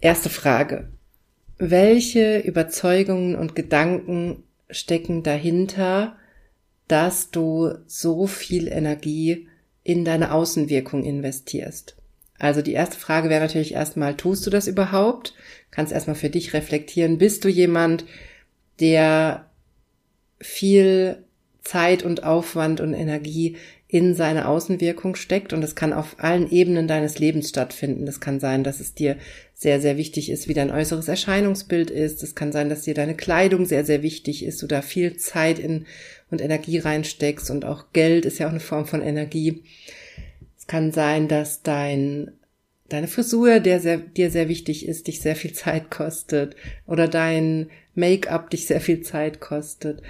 Erste 0.00 0.28
Frage. 0.28 0.90
Welche 1.58 2.38
Überzeugungen 2.38 3.34
und 3.34 3.54
Gedanken 3.54 4.42
stecken 4.70 5.22
dahinter, 5.22 6.16
dass 6.88 7.30
du 7.30 7.74
so 7.86 8.26
viel 8.26 8.68
Energie 8.68 9.48
in 9.82 10.04
deine 10.04 10.32
Außenwirkung 10.32 11.02
investierst? 11.04 11.96
Also 12.38 12.60
die 12.60 12.74
erste 12.74 12.98
Frage 12.98 13.30
wäre 13.30 13.40
natürlich 13.40 13.72
erstmal, 13.72 14.16
tust 14.16 14.46
du 14.46 14.50
das 14.50 14.66
überhaupt? 14.66 15.34
Kannst 15.70 15.92
erstmal 15.92 16.16
für 16.16 16.28
dich 16.28 16.52
reflektieren. 16.52 17.16
Bist 17.16 17.44
du 17.44 17.48
jemand, 17.48 18.04
der 18.78 19.50
viel 20.38 21.24
Zeit 21.62 22.02
und 22.02 22.22
Aufwand 22.22 22.80
und 22.80 22.92
Energie 22.92 23.56
in 23.88 24.14
seine 24.14 24.48
Außenwirkung 24.48 25.14
steckt 25.14 25.52
und 25.52 25.62
es 25.62 25.76
kann 25.76 25.92
auf 25.92 26.16
allen 26.18 26.50
Ebenen 26.50 26.88
deines 26.88 27.20
Lebens 27.20 27.48
stattfinden. 27.48 28.04
Das 28.04 28.20
kann 28.20 28.40
sein, 28.40 28.64
dass 28.64 28.80
es 28.80 28.94
dir 28.94 29.16
sehr, 29.54 29.80
sehr 29.80 29.96
wichtig 29.96 30.30
ist, 30.30 30.48
wie 30.48 30.54
dein 30.54 30.72
äußeres 30.72 31.06
Erscheinungsbild 31.06 31.90
ist. 31.90 32.22
Es 32.24 32.34
kann 32.34 32.50
sein, 32.50 32.68
dass 32.68 32.82
dir 32.82 32.94
deine 32.94 33.14
Kleidung 33.14 33.64
sehr, 33.64 33.84
sehr 33.84 34.02
wichtig 34.02 34.44
ist, 34.44 34.60
du 34.60 34.66
da 34.66 34.82
viel 34.82 35.16
Zeit 35.16 35.60
in 35.60 35.86
und 36.30 36.40
Energie 36.40 36.78
reinsteckst 36.78 37.50
und 37.50 37.64
auch 37.64 37.86
Geld 37.92 38.24
ist 38.24 38.38
ja 38.38 38.46
auch 38.46 38.50
eine 38.50 38.60
Form 38.60 38.86
von 38.86 39.02
Energie. 39.02 39.62
Es 40.58 40.66
kann 40.66 40.90
sein, 40.90 41.28
dass 41.28 41.62
dein 41.62 42.32
deine 42.88 43.08
Frisur, 43.08 43.60
der 43.60 43.80
sehr, 43.80 43.98
dir 43.98 44.30
sehr 44.30 44.48
wichtig 44.48 44.86
ist, 44.86 45.06
dich 45.06 45.20
sehr 45.20 45.36
viel 45.36 45.52
Zeit 45.52 45.90
kostet 45.90 46.56
oder 46.86 47.08
dein 47.08 47.68
Make-up 47.94 48.50
dich 48.50 48.66
sehr 48.66 48.80
viel 48.80 49.02
Zeit 49.02 49.40
kostet. 49.40 50.02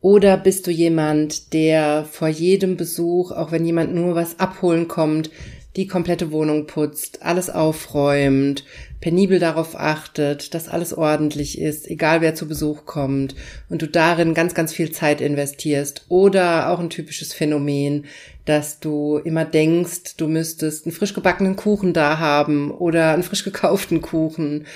Oder 0.00 0.36
bist 0.36 0.66
du 0.66 0.70
jemand, 0.70 1.52
der 1.52 2.04
vor 2.04 2.28
jedem 2.28 2.76
Besuch, 2.76 3.32
auch 3.32 3.50
wenn 3.50 3.64
jemand 3.64 3.94
nur 3.94 4.14
was 4.14 4.38
abholen 4.38 4.86
kommt, 4.86 5.30
die 5.76 5.86
komplette 5.86 6.30
Wohnung 6.30 6.66
putzt, 6.66 7.22
alles 7.22 7.50
aufräumt, 7.50 8.64
penibel 9.00 9.38
darauf 9.38 9.76
achtet, 9.78 10.54
dass 10.54 10.68
alles 10.68 10.92
ordentlich 10.92 11.60
ist, 11.60 11.88
egal 11.88 12.20
wer 12.20 12.34
zu 12.34 12.48
Besuch 12.48 12.84
kommt 12.84 13.34
und 13.68 13.82
du 13.82 13.86
darin 13.86 14.34
ganz, 14.34 14.54
ganz 14.54 14.72
viel 14.72 14.90
Zeit 14.90 15.20
investierst. 15.20 16.06
Oder 16.08 16.70
auch 16.70 16.80
ein 16.80 16.90
typisches 16.90 17.32
Phänomen, 17.32 18.06
dass 18.44 18.80
du 18.80 19.18
immer 19.18 19.44
denkst, 19.44 20.16
du 20.16 20.26
müsstest 20.26 20.86
einen 20.86 20.94
frisch 20.94 21.14
gebackenen 21.14 21.54
Kuchen 21.54 21.92
da 21.92 22.18
haben 22.18 22.70
oder 22.70 23.12
einen 23.12 23.22
frisch 23.22 23.44
gekauften 23.44 24.00
Kuchen 24.00 24.66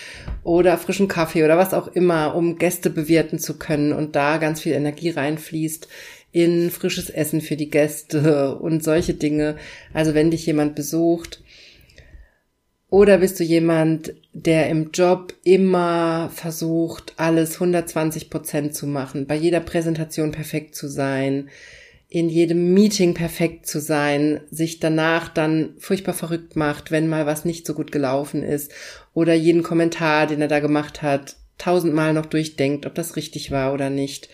oder 0.45 0.79
frischen 0.79 1.09
Kaffee 1.09 1.45
oder 1.45 1.57
was 1.59 1.75
auch 1.75 1.89
immer, 1.89 2.35
um 2.35 2.59
Gäste 2.59 2.91
bewirten 2.91 3.39
zu 3.39 3.59
können 3.59 3.93
und 3.93 4.15
da 4.15 4.37
ganz 4.37 4.61
viel 4.61 4.73
Energie 4.73 5.11
reinfließt 5.11 5.89
in 6.33 6.71
frisches 6.71 7.11
Essen 7.11 7.41
für 7.41 7.57
die 7.57 7.71
Gäste 7.71 8.57
und 8.57 8.83
solche 8.83 9.15
Dinge. 9.15 9.57
Also 9.93 10.15
wenn 10.15 10.31
dich 10.31 10.47
jemand 10.47 10.75
besucht, 10.75 11.43
oder 12.93 13.17
bist 13.17 13.41
du 13.41 13.45
jemand, 13.45 14.13
der 14.35 14.69
im 14.69 14.91
Job 14.91 15.33
immer 15.45 16.29
versucht, 16.29 17.15
alles 17.17 17.55
120 17.55 18.29
Prozent 18.29 18.75
zu 18.75 18.87
machen, 18.87 19.27
bei 19.27 19.35
jeder 19.35 19.61
Präsentation 19.61 20.31
perfekt 20.31 20.75
zu 20.75 20.89
sein, 20.89 21.49
in 22.11 22.29
jedem 22.29 22.75
Meeting 22.75 23.15
perfekt 23.15 23.67
zu 23.67 23.81
sein, 23.81 24.43
sich 24.51 24.79
danach 24.79 25.31
dann 25.31 25.71
furchtbar 25.79 26.13
verrückt 26.13 26.55
macht, 26.55 26.91
wenn 26.91 27.09
mal 27.09 27.25
was 27.25 27.47
nicht 27.47 27.67
so 27.67 27.73
gut 27.73 27.93
gelaufen 27.93 28.43
ist 28.43 28.71
oder 29.15 29.33
jeden 29.33 29.63
Kommentar, 29.63 30.27
den 30.27 30.43
er 30.43 30.49
da 30.49 30.61
gemacht 30.61 31.01
hat, 31.01 31.37
tausendmal 31.57 32.13
noch 32.13 32.27
durchdenkt, 32.27 32.85
ob 32.85 32.95
das 32.95 33.17
richtig 33.17 33.51
war 33.51 33.73
oder 33.73 33.89
nicht. 33.89 34.29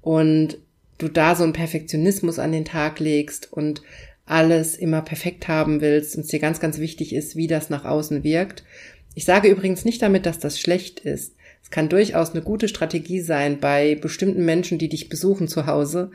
Und 0.00 0.58
du 0.98 1.06
da 1.06 1.36
so 1.36 1.44
einen 1.44 1.52
Perfektionismus 1.52 2.40
an 2.40 2.50
den 2.50 2.64
Tag 2.64 2.98
legst 2.98 3.52
und 3.52 3.82
alles 4.30 4.76
immer 4.76 5.02
perfekt 5.02 5.48
haben 5.48 5.80
willst 5.80 6.16
und 6.16 6.22
es 6.22 6.28
dir 6.28 6.38
ganz, 6.38 6.60
ganz 6.60 6.78
wichtig 6.78 7.14
ist, 7.14 7.36
wie 7.36 7.46
das 7.46 7.70
nach 7.70 7.84
außen 7.84 8.22
wirkt. 8.22 8.64
Ich 9.14 9.24
sage 9.24 9.48
übrigens 9.48 9.84
nicht 9.84 10.00
damit, 10.02 10.24
dass 10.24 10.38
das 10.38 10.60
schlecht 10.60 11.00
ist. 11.00 11.34
Es 11.62 11.70
kann 11.70 11.88
durchaus 11.88 12.30
eine 12.30 12.42
gute 12.42 12.68
Strategie 12.68 13.20
sein, 13.20 13.58
bei 13.60 13.96
bestimmten 13.96 14.44
Menschen, 14.44 14.78
die 14.78 14.88
dich 14.88 15.08
besuchen 15.08 15.48
zu 15.48 15.66
Hause, 15.66 16.10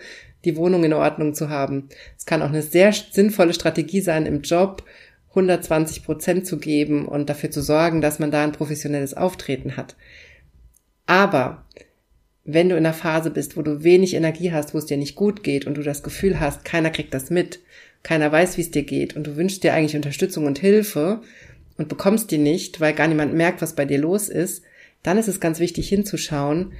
die 0.46 0.56
Wohnung 0.56 0.84
in 0.84 0.94
Ordnung 0.94 1.34
zu 1.34 1.50
haben. 1.50 1.90
Es 2.18 2.26
kann 2.26 2.42
auch 2.42 2.50
eine 2.50 2.62
sehr 2.62 2.94
sinnvolle 2.94 3.54
Strategie 3.54 4.02
sein, 4.02 4.26
im 4.26 4.42
Job 4.42 4.84
120 5.30 6.04
Prozent 6.04 6.48
zu 6.48 6.58
geben 6.58 7.08
und 7.08 7.30
dafür 7.30 7.52
zu 7.52 7.62
sorgen, 7.62 8.00
dass 8.00 8.20
man 8.20 8.32
da 8.32 8.44
ein 8.44 8.54
professionelles 8.54 9.14
Auftreten 9.14 9.76
hat. 9.76 9.98
Aber 11.06 11.66
wenn 12.46 12.70
du 12.70 12.78
in 12.78 12.86
einer 12.86 12.94
Phase 12.94 13.32
bist, 13.32 13.58
wo 13.58 13.62
du 13.62 13.84
wenig 13.84 14.14
Energie 14.14 14.52
hast, 14.52 14.74
wo 14.74 14.78
es 14.78 14.86
dir 14.86 14.98
nicht 14.98 15.16
gut 15.16 15.44
geht 15.44 15.66
und 15.66 15.76
du 15.76 15.82
das 15.82 16.04
Gefühl 16.04 16.40
hast, 16.40 16.64
keiner 16.64 16.92
kriegt 16.92 17.14
das 17.14 17.30
mit, 17.30 17.60
keiner 18.06 18.32
weiß, 18.32 18.56
wie 18.58 18.62
es 18.62 18.70
dir 18.70 18.84
geht. 18.84 19.16
Und 19.16 19.26
du 19.26 19.36
wünschst 19.36 19.64
dir 19.64 19.74
eigentlich 19.74 19.96
Unterstützung 19.96 20.46
und 20.46 20.60
Hilfe 20.60 21.22
und 21.78 21.90
bekommst 21.90 22.30
die 22.30 22.38
nicht, 22.38 22.80
weil 22.80 22.94
gar 22.94 23.08
niemand 23.08 23.34
merkt, 23.34 23.64
was 23.64 23.74
bei 23.74 23.84
dir 23.84 23.98
los 23.98 24.30
ist, 24.30 24.64
dann 25.02 25.18
ist 25.18 25.28
es 25.28 25.40
ganz 25.40 25.60
wichtig 25.60 25.90
hinzuschauen, 25.90 26.74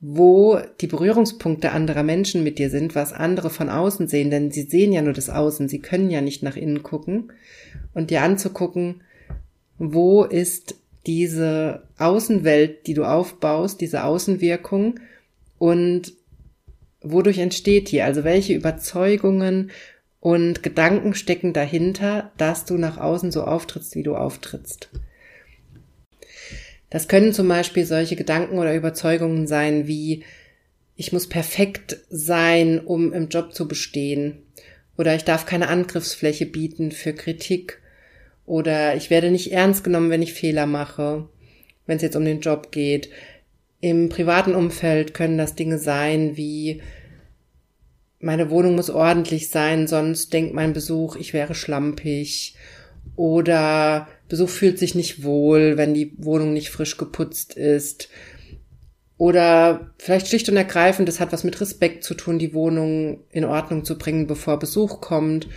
wo 0.00 0.58
die 0.80 0.88
Berührungspunkte 0.88 1.70
anderer 1.70 2.02
Menschen 2.02 2.42
mit 2.42 2.58
dir 2.58 2.68
sind, 2.68 2.96
was 2.96 3.12
andere 3.12 3.48
von 3.48 3.68
außen 3.68 4.08
sehen, 4.08 4.30
denn 4.30 4.50
sie 4.50 4.62
sehen 4.62 4.92
ja 4.92 5.02
nur 5.02 5.12
das 5.12 5.30
Außen, 5.30 5.68
sie 5.68 5.78
können 5.78 6.10
ja 6.10 6.20
nicht 6.20 6.42
nach 6.42 6.56
innen 6.56 6.82
gucken. 6.82 7.32
Und 7.94 8.10
dir 8.10 8.22
anzugucken, 8.22 9.02
wo 9.78 10.24
ist 10.24 10.74
diese 11.06 11.84
Außenwelt, 11.96 12.88
die 12.88 12.94
du 12.94 13.04
aufbaust, 13.04 13.80
diese 13.80 14.02
Außenwirkung 14.02 14.98
und 15.58 16.12
wodurch 17.02 17.38
entsteht 17.38 17.92
die? 17.92 18.02
Also 18.02 18.24
welche 18.24 18.54
Überzeugungen 18.54 19.70
und 20.22 20.62
Gedanken 20.62 21.14
stecken 21.14 21.52
dahinter, 21.52 22.30
dass 22.36 22.64
du 22.64 22.78
nach 22.78 22.96
außen 22.96 23.32
so 23.32 23.42
auftrittst, 23.42 23.96
wie 23.96 24.04
du 24.04 24.14
auftrittst? 24.14 24.88
Das 26.90 27.08
können 27.08 27.32
zum 27.32 27.48
Beispiel 27.48 27.84
solche 27.84 28.14
Gedanken 28.14 28.60
oder 28.60 28.72
Überzeugungen 28.72 29.48
sein 29.48 29.88
wie, 29.88 30.22
ich 30.94 31.12
muss 31.12 31.28
perfekt 31.28 31.96
sein, 32.08 32.78
um 32.78 33.12
im 33.12 33.30
Job 33.30 33.52
zu 33.52 33.66
bestehen. 33.66 34.38
Oder 34.96 35.16
ich 35.16 35.24
darf 35.24 35.44
keine 35.44 35.66
Angriffsfläche 35.66 36.46
bieten 36.46 36.92
für 36.92 37.14
Kritik. 37.14 37.80
Oder 38.46 38.94
ich 38.94 39.10
werde 39.10 39.28
nicht 39.32 39.50
ernst 39.50 39.82
genommen, 39.82 40.10
wenn 40.10 40.22
ich 40.22 40.34
Fehler 40.34 40.66
mache, 40.66 41.28
wenn 41.86 41.96
es 41.96 42.02
jetzt 42.02 42.16
um 42.16 42.24
den 42.24 42.40
Job 42.40 42.70
geht. 42.70 43.10
Im 43.80 44.08
privaten 44.08 44.54
Umfeld 44.54 45.14
können 45.14 45.36
das 45.36 45.56
Dinge 45.56 45.78
sein 45.78 46.36
wie, 46.36 46.80
meine 48.22 48.50
Wohnung 48.50 48.76
muss 48.76 48.88
ordentlich 48.88 49.50
sein, 49.50 49.86
sonst 49.86 50.32
denkt 50.32 50.54
mein 50.54 50.72
Besuch, 50.72 51.16
ich 51.16 51.32
wäre 51.34 51.54
schlampig. 51.54 52.54
Oder 53.16 54.06
Besuch 54.28 54.48
fühlt 54.48 54.78
sich 54.78 54.94
nicht 54.94 55.24
wohl, 55.24 55.76
wenn 55.76 55.92
die 55.92 56.14
Wohnung 56.18 56.52
nicht 56.52 56.70
frisch 56.70 56.96
geputzt 56.96 57.54
ist. 57.54 58.08
Oder 59.18 59.92
vielleicht 59.98 60.28
schlicht 60.28 60.48
und 60.48 60.56
ergreifend, 60.56 61.08
es 61.08 61.20
hat 61.20 61.32
was 61.32 61.44
mit 61.44 61.60
Respekt 61.60 62.04
zu 62.04 62.14
tun, 62.14 62.38
die 62.38 62.54
Wohnung 62.54 63.24
in 63.30 63.44
Ordnung 63.44 63.84
zu 63.84 63.98
bringen, 63.98 64.26
bevor 64.26 64.58
Besuch 64.58 65.00
kommt. 65.00 65.48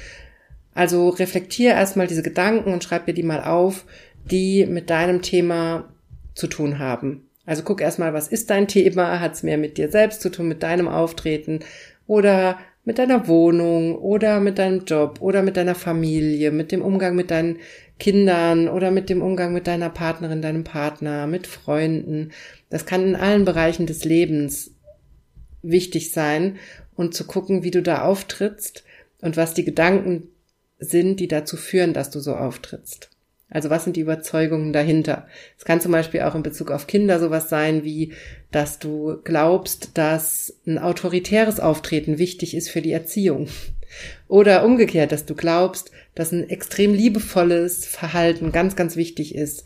Also 0.74 1.10
reflektier 1.10 1.72
erstmal 1.72 2.08
diese 2.08 2.24
Gedanken 2.24 2.74
und 2.74 2.84
schreib 2.84 3.06
dir 3.06 3.14
die 3.14 3.24
mal 3.24 3.44
auf, 3.44 3.86
die 4.30 4.66
mit 4.66 4.90
deinem 4.90 5.22
Thema 5.22 5.94
zu 6.34 6.48
tun 6.48 6.80
haben. 6.80 7.30
Also 7.46 7.62
guck 7.64 7.80
erstmal, 7.80 8.14
was 8.14 8.28
ist 8.28 8.50
dein 8.50 8.68
Thema? 8.68 9.20
Hat 9.20 9.34
es 9.34 9.44
mehr 9.44 9.58
mit 9.58 9.78
dir 9.78 9.90
selbst 9.90 10.22
zu 10.22 10.30
tun, 10.30 10.48
mit 10.48 10.64
deinem 10.64 10.88
Auftreten 10.88 11.60
oder 12.08 12.60
mit 12.84 13.00
deiner 13.00 13.28
Wohnung 13.28 13.96
oder 13.96 14.40
mit 14.40 14.60
deinem 14.60 14.86
Job 14.86 15.20
oder 15.20 15.42
mit 15.42 15.58
deiner 15.58 15.76
Familie, 15.76 16.52
mit 16.52 16.72
dem 16.72 16.82
Umgang 16.82 17.16
mit 17.16 17.32
deinen 17.32 17.58
Kindern 17.98 18.68
oder 18.68 18.92
mit 18.92 19.10
dem 19.10 19.22
Umgang 19.22 19.54
mit 19.54 19.68
deiner 19.68 19.90
Partnerin, 19.90 20.42
deinem 20.42 20.64
Partner, 20.64 21.28
mit 21.28 21.48
Freunden. 21.48 22.32
Das 22.70 22.86
kann 22.86 23.08
in 23.08 23.16
allen 23.16 23.46
Bereichen 23.46 23.88
des 23.88 24.06
Lebens 24.06 24.72
wichtig 25.64 26.12
sein 26.12 26.58
und 26.96 27.16
zu 27.16 27.26
gucken, 27.26 27.64
wie 27.64 27.72
du 27.72 27.82
da 27.82 28.04
auftrittst 28.04 28.84
und 29.22 29.38
was 29.38 29.54
die 29.54 29.66
Gedanken 29.66 30.30
sind, 30.78 31.20
die 31.20 31.28
dazu 31.28 31.58
führen, 31.58 31.94
dass 31.94 32.12
du 32.12 32.20
so 32.20 32.36
auftrittst. 32.36 33.10
Also 33.56 33.70
was 33.70 33.86
sind 33.86 33.96
die 33.96 34.02
Überzeugungen 34.02 34.74
dahinter? 34.74 35.28
Es 35.58 35.64
kann 35.64 35.80
zum 35.80 35.94
Beispiel 35.94 36.24
auch 36.24 36.36
in 36.36 36.44
Bezug 36.44 36.72
auf 36.72 36.88
Kinder 36.88 37.22
sowas 37.22 37.48
sein 37.48 37.86
wie, 37.86 38.12
dass 38.52 38.80
du 38.80 39.16
glaubst, 39.24 39.98
dass 39.98 40.60
ein 40.68 40.78
autoritäres 40.78 41.62
Auftreten 41.62 42.18
wichtig 42.18 42.54
ist 42.54 42.70
für 42.70 42.82
die 42.82 42.92
Erziehung. 42.92 43.48
Oder 44.28 44.66
umgekehrt, 44.66 45.14
dass 45.14 45.26
du 45.26 45.36
glaubst, 45.36 45.92
dass 46.16 46.34
ein 46.34 46.50
extrem 46.50 46.94
liebevolles 46.94 47.86
Verhalten 47.86 48.52
ganz, 48.52 48.76
ganz 48.76 48.98
wichtig 48.98 49.34
ist 49.36 49.64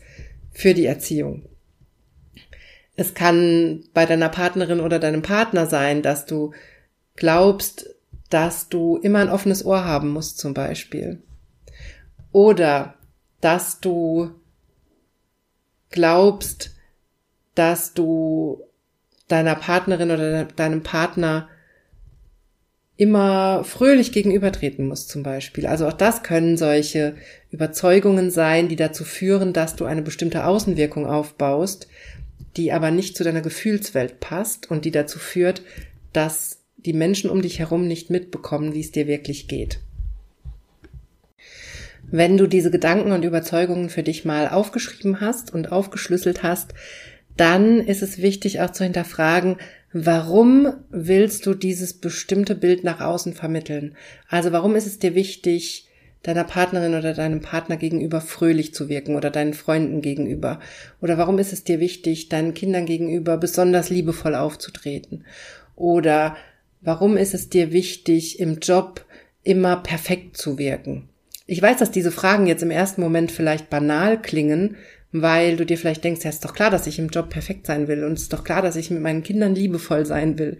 für 0.52 0.72
die 0.72 0.86
Erziehung. 0.86 1.46
Es 2.94 3.14
kann 3.14 3.82
bei 3.92 4.06
deiner 4.06 4.28
Partnerin 4.28 4.78
oder 4.78 5.00
deinem 5.00 5.22
Partner 5.22 5.66
sein, 5.66 6.02
dass 6.02 6.26
du 6.26 6.52
glaubst, 7.16 7.92
dass 8.28 8.68
du 8.68 8.98
immer 8.98 9.18
ein 9.18 9.30
offenes 9.30 9.64
Ohr 9.64 9.84
haben 9.84 10.10
musst 10.10 10.38
zum 10.38 10.54
Beispiel. 10.54 11.20
Oder 12.30 12.94
dass 13.40 13.80
du 13.80 14.30
glaubst, 15.90 16.74
dass 17.54 17.94
du 17.94 18.62
deiner 19.28 19.54
Partnerin 19.54 20.10
oder 20.10 20.44
deinem 20.44 20.82
Partner 20.82 21.48
immer 22.96 23.64
fröhlich 23.64 24.12
gegenübertreten 24.12 24.86
musst 24.86 25.08
zum 25.08 25.22
Beispiel. 25.22 25.66
Also 25.66 25.88
auch 25.88 25.94
das 25.94 26.22
können 26.22 26.58
solche 26.58 27.14
Überzeugungen 27.50 28.30
sein, 28.30 28.68
die 28.68 28.76
dazu 28.76 29.04
führen, 29.04 29.54
dass 29.54 29.74
du 29.74 29.86
eine 29.86 30.02
bestimmte 30.02 30.44
Außenwirkung 30.44 31.06
aufbaust, 31.06 31.88
die 32.58 32.72
aber 32.72 32.90
nicht 32.90 33.16
zu 33.16 33.24
deiner 33.24 33.40
Gefühlswelt 33.40 34.20
passt 34.20 34.70
und 34.70 34.84
die 34.84 34.90
dazu 34.90 35.18
führt, 35.18 35.62
dass 36.12 36.58
die 36.76 36.92
Menschen 36.92 37.30
um 37.30 37.40
dich 37.40 37.58
herum 37.58 37.86
nicht 37.86 38.10
mitbekommen, 38.10 38.74
wie 38.74 38.80
es 38.80 38.92
dir 38.92 39.06
wirklich 39.06 39.48
geht. 39.48 39.80
Wenn 42.10 42.36
du 42.36 42.46
diese 42.46 42.70
Gedanken 42.70 43.12
und 43.12 43.24
Überzeugungen 43.24 43.88
für 43.88 44.02
dich 44.02 44.24
mal 44.24 44.48
aufgeschrieben 44.48 45.20
hast 45.20 45.54
und 45.54 45.70
aufgeschlüsselt 45.70 46.42
hast, 46.42 46.74
dann 47.36 47.78
ist 47.78 48.02
es 48.02 48.18
wichtig 48.18 48.60
auch 48.60 48.70
zu 48.70 48.84
hinterfragen, 48.84 49.56
warum 49.92 50.72
willst 50.90 51.46
du 51.46 51.54
dieses 51.54 51.94
bestimmte 51.94 52.54
Bild 52.54 52.84
nach 52.84 53.00
außen 53.00 53.34
vermitteln? 53.34 53.96
Also 54.28 54.52
warum 54.52 54.76
ist 54.76 54.86
es 54.86 54.98
dir 54.98 55.14
wichtig, 55.14 55.86
deiner 56.22 56.44
Partnerin 56.44 56.94
oder 56.94 57.14
deinem 57.14 57.40
Partner 57.40 57.76
gegenüber 57.76 58.20
fröhlich 58.20 58.74
zu 58.74 58.88
wirken 58.88 59.16
oder 59.16 59.30
deinen 59.30 59.54
Freunden 59.54 60.02
gegenüber? 60.02 60.60
Oder 61.00 61.16
warum 61.16 61.38
ist 61.38 61.52
es 61.52 61.64
dir 61.64 61.80
wichtig, 61.80 62.28
deinen 62.28 62.54
Kindern 62.54 62.86
gegenüber 62.86 63.38
besonders 63.38 63.88
liebevoll 63.88 64.34
aufzutreten? 64.34 65.24
Oder 65.76 66.36
warum 66.80 67.16
ist 67.16 67.34
es 67.34 67.48
dir 67.48 67.72
wichtig, 67.72 68.40
im 68.40 68.58
Job 68.58 69.06
immer 69.44 69.76
perfekt 69.76 70.36
zu 70.36 70.58
wirken? 70.58 71.09
Ich 71.50 71.60
weiß, 71.60 71.78
dass 71.78 71.90
diese 71.90 72.12
Fragen 72.12 72.46
jetzt 72.46 72.62
im 72.62 72.70
ersten 72.70 73.00
Moment 73.00 73.32
vielleicht 73.32 73.70
banal 73.70 74.22
klingen, 74.22 74.76
weil 75.10 75.56
du 75.56 75.66
dir 75.66 75.76
vielleicht 75.76 76.04
denkst, 76.04 76.22
ja, 76.22 76.30
ist 76.30 76.44
doch 76.44 76.54
klar, 76.54 76.70
dass 76.70 76.86
ich 76.86 77.00
im 77.00 77.08
Job 77.08 77.28
perfekt 77.28 77.66
sein 77.66 77.88
will 77.88 78.04
und 78.04 78.12
es 78.12 78.22
ist 78.22 78.32
doch 78.32 78.44
klar, 78.44 78.62
dass 78.62 78.76
ich 78.76 78.92
mit 78.92 79.02
meinen 79.02 79.24
Kindern 79.24 79.56
liebevoll 79.56 80.06
sein 80.06 80.38
will. 80.38 80.58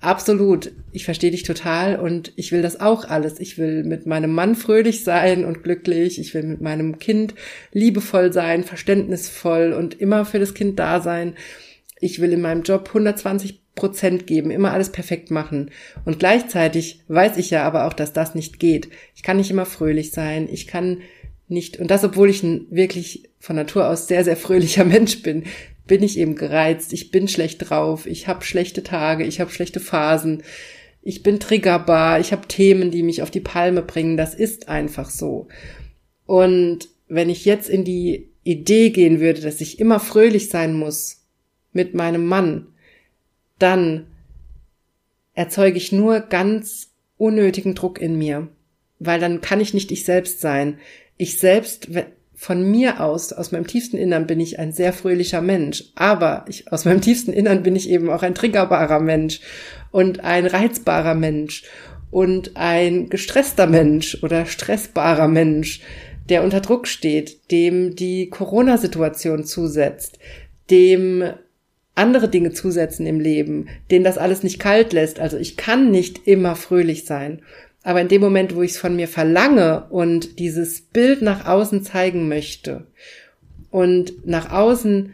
Absolut. 0.00 0.72
Ich 0.90 1.04
verstehe 1.04 1.30
dich 1.30 1.44
total 1.44 2.00
und 2.00 2.32
ich 2.34 2.50
will 2.50 2.62
das 2.62 2.80
auch 2.80 3.04
alles. 3.04 3.38
Ich 3.38 3.58
will 3.58 3.84
mit 3.84 4.06
meinem 4.06 4.32
Mann 4.32 4.56
fröhlich 4.56 5.04
sein 5.04 5.44
und 5.44 5.62
glücklich. 5.62 6.18
Ich 6.18 6.34
will 6.34 6.42
mit 6.42 6.60
meinem 6.60 6.98
Kind 6.98 7.36
liebevoll 7.70 8.32
sein, 8.32 8.64
verständnisvoll 8.64 9.72
und 9.72 10.00
immer 10.00 10.24
für 10.24 10.40
das 10.40 10.52
Kind 10.52 10.80
da 10.80 11.00
sein. 11.00 11.34
Ich 12.00 12.20
will 12.20 12.32
in 12.32 12.40
meinem 12.40 12.64
Job 12.64 12.88
120 12.88 13.63
Prozent 13.74 14.26
geben, 14.26 14.50
immer 14.50 14.72
alles 14.72 14.92
perfekt 14.92 15.30
machen. 15.30 15.70
Und 16.04 16.18
gleichzeitig 16.18 17.02
weiß 17.08 17.36
ich 17.36 17.50
ja 17.50 17.64
aber 17.64 17.86
auch, 17.86 17.92
dass 17.92 18.12
das 18.12 18.34
nicht 18.34 18.58
geht. 18.58 18.88
Ich 19.16 19.22
kann 19.22 19.36
nicht 19.36 19.50
immer 19.50 19.66
fröhlich 19.66 20.12
sein. 20.12 20.48
Ich 20.50 20.66
kann 20.66 21.02
nicht, 21.48 21.78
und 21.78 21.90
das, 21.90 22.04
obwohl 22.04 22.30
ich 22.30 22.42
ein 22.42 22.66
wirklich 22.70 23.30
von 23.38 23.56
Natur 23.56 23.88
aus 23.88 24.08
sehr, 24.08 24.24
sehr 24.24 24.36
fröhlicher 24.36 24.84
Mensch 24.86 25.22
bin, 25.22 25.44
bin 25.86 26.02
ich 26.02 26.18
eben 26.18 26.34
gereizt, 26.34 26.92
ich 26.92 27.10
bin 27.10 27.28
schlecht 27.28 27.68
drauf, 27.68 28.06
ich 28.06 28.26
habe 28.26 28.44
schlechte 28.44 28.82
Tage, 28.82 29.24
ich 29.24 29.40
habe 29.40 29.50
schlechte 29.50 29.80
Phasen, 29.80 30.42
ich 31.02 31.22
bin 31.22 31.40
triggerbar, 31.40 32.20
ich 32.20 32.32
habe 32.32 32.48
Themen, 32.48 32.90
die 32.90 33.02
mich 33.02 33.20
auf 33.20 33.30
die 33.30 33.40
Palme 33.40 33.82
bringen, 33.82 34.16
das 34.16 34.34
ist 34.34 34.68
einfach 34.68 35.10
so. 35.10 35.48
Und 36.24 36.88
wenn 37.06 37.28
ich 37.28 37.44
jetzt 37.44 37.68
in 37.68 37.84
die 37.84 38.30
Idee 38.42 38.90
gehen 38.90 39.20
würde, 39.20 39.42
dass 39.42 39.60
ich 39.60 39.78
immer 39.78 40.00
fröhlich 40.00 40.48
sein 40.48 40.74
muss 40.74 41.26
mit 41.72 41.94
meinem 41.94 42.24
Mann, 42.24 42.68
dann 43.58 44.06
erzeuge 45.34 45.76
ich 45.76 45.92
nur 45.92 46.20
ganz 46.20 46.92
unnötigen 47.16 47.74
Druck 47.74 48.00
in 48.00 48.16
mir, 48.16 48.48
weil 48.98 49.20
dann 49.20 49.40
kann 49.40 49.60
ich 49.60 49.74
nicht 49.74 49.90
ich 49.92 50.04
selbst 50.04 50.40
sein. 50.40 50.78
Ich 51.16 51.38
selbst 51.38 51.88
von 52.34 52.70
mir 52.70 53.00
aus, 53.00 53.32
aus 53.32 53.52
meinem 53.52 53.66
tiefsten 53.66 53.96
Innern 53.96 54.26
bin 54.26 54.40
ich 54.40 54.58
ein 54.58 54.72
sehr 54.72 54.92
fröhlicher 54.92 55.40
Mensch, 55.40 55.84
aber 55.94 56.44
ich, 56.48 56.72
aus 56.72 56.84
meinem 56.84 57.00
tiefsten 57.00 57.32
Innern 57.32 57.62
bin 57.62 57.76
ich 57.76 57.88
eben 57.88 58.10
auch 58.10 58.22
ein 58.22 58.34
triggerbarer 58.34 59.00
Mensch 59.00 59.40
und 59.92 60.20
ein 60.20 60.46
reizbarer 60.46 61.14
Mensch 61.14 61.64
und 62.10 62.56
ein 62.56 63.08
gestresster 63.08 63.66
Mensch 63.66 64.18
oder 64.22 64.46
stressbarer 64.46 65.28
Mensch, 65.28 65.80
der 66.28 66.42
unter 66.42 66.60
Druck 66.60 66.86
steht, 66.86 67.50
dem 67.50 67.94
die 67.96 68.28
Corona-Situation 68.30 69.44
zusetzt, 69.44 70.18
dem 70.70 71.34
andere 71.94 72.28
Dinge 72.28 72.52
zusetzen 72.52 73.06
im 73.06 73.20
Leben, 73.20 73.68
den 73.90 74.04
das 74.04 74.18
alles 74.18 74.42
nicht 74.42 74.58
kalt 74.58 74.92
lässt. 74.92 75.20
Also 75.20 75.36
ich 75.36 75.56
kann 75.56 75.90
nicht 75.90 76.26
immer 76.26 76.56
fröhlich 76.56 77.04
sein. 77.04 77.42
Aber 77.82 78.00
in 78.00 78.08
dem 78.08 78.22
Moment, 78.22 78.54
wo 78.54 78.62
ich 78.62 78.72
es 78.72 78.78
von 78.78 78.96
mir 78.96 79.08
verlange 79.08 79.86
und 79.90 80.38
dieses 80.38 80.80
Bild 80.80 81.22
nach 81.22 81.46
außen 81.46 81.84
zeigen 81.84 82.28
möchte 82.28 82.86
und 83.70 84.26
nach 84.26 84.50
außen 84.50 85.12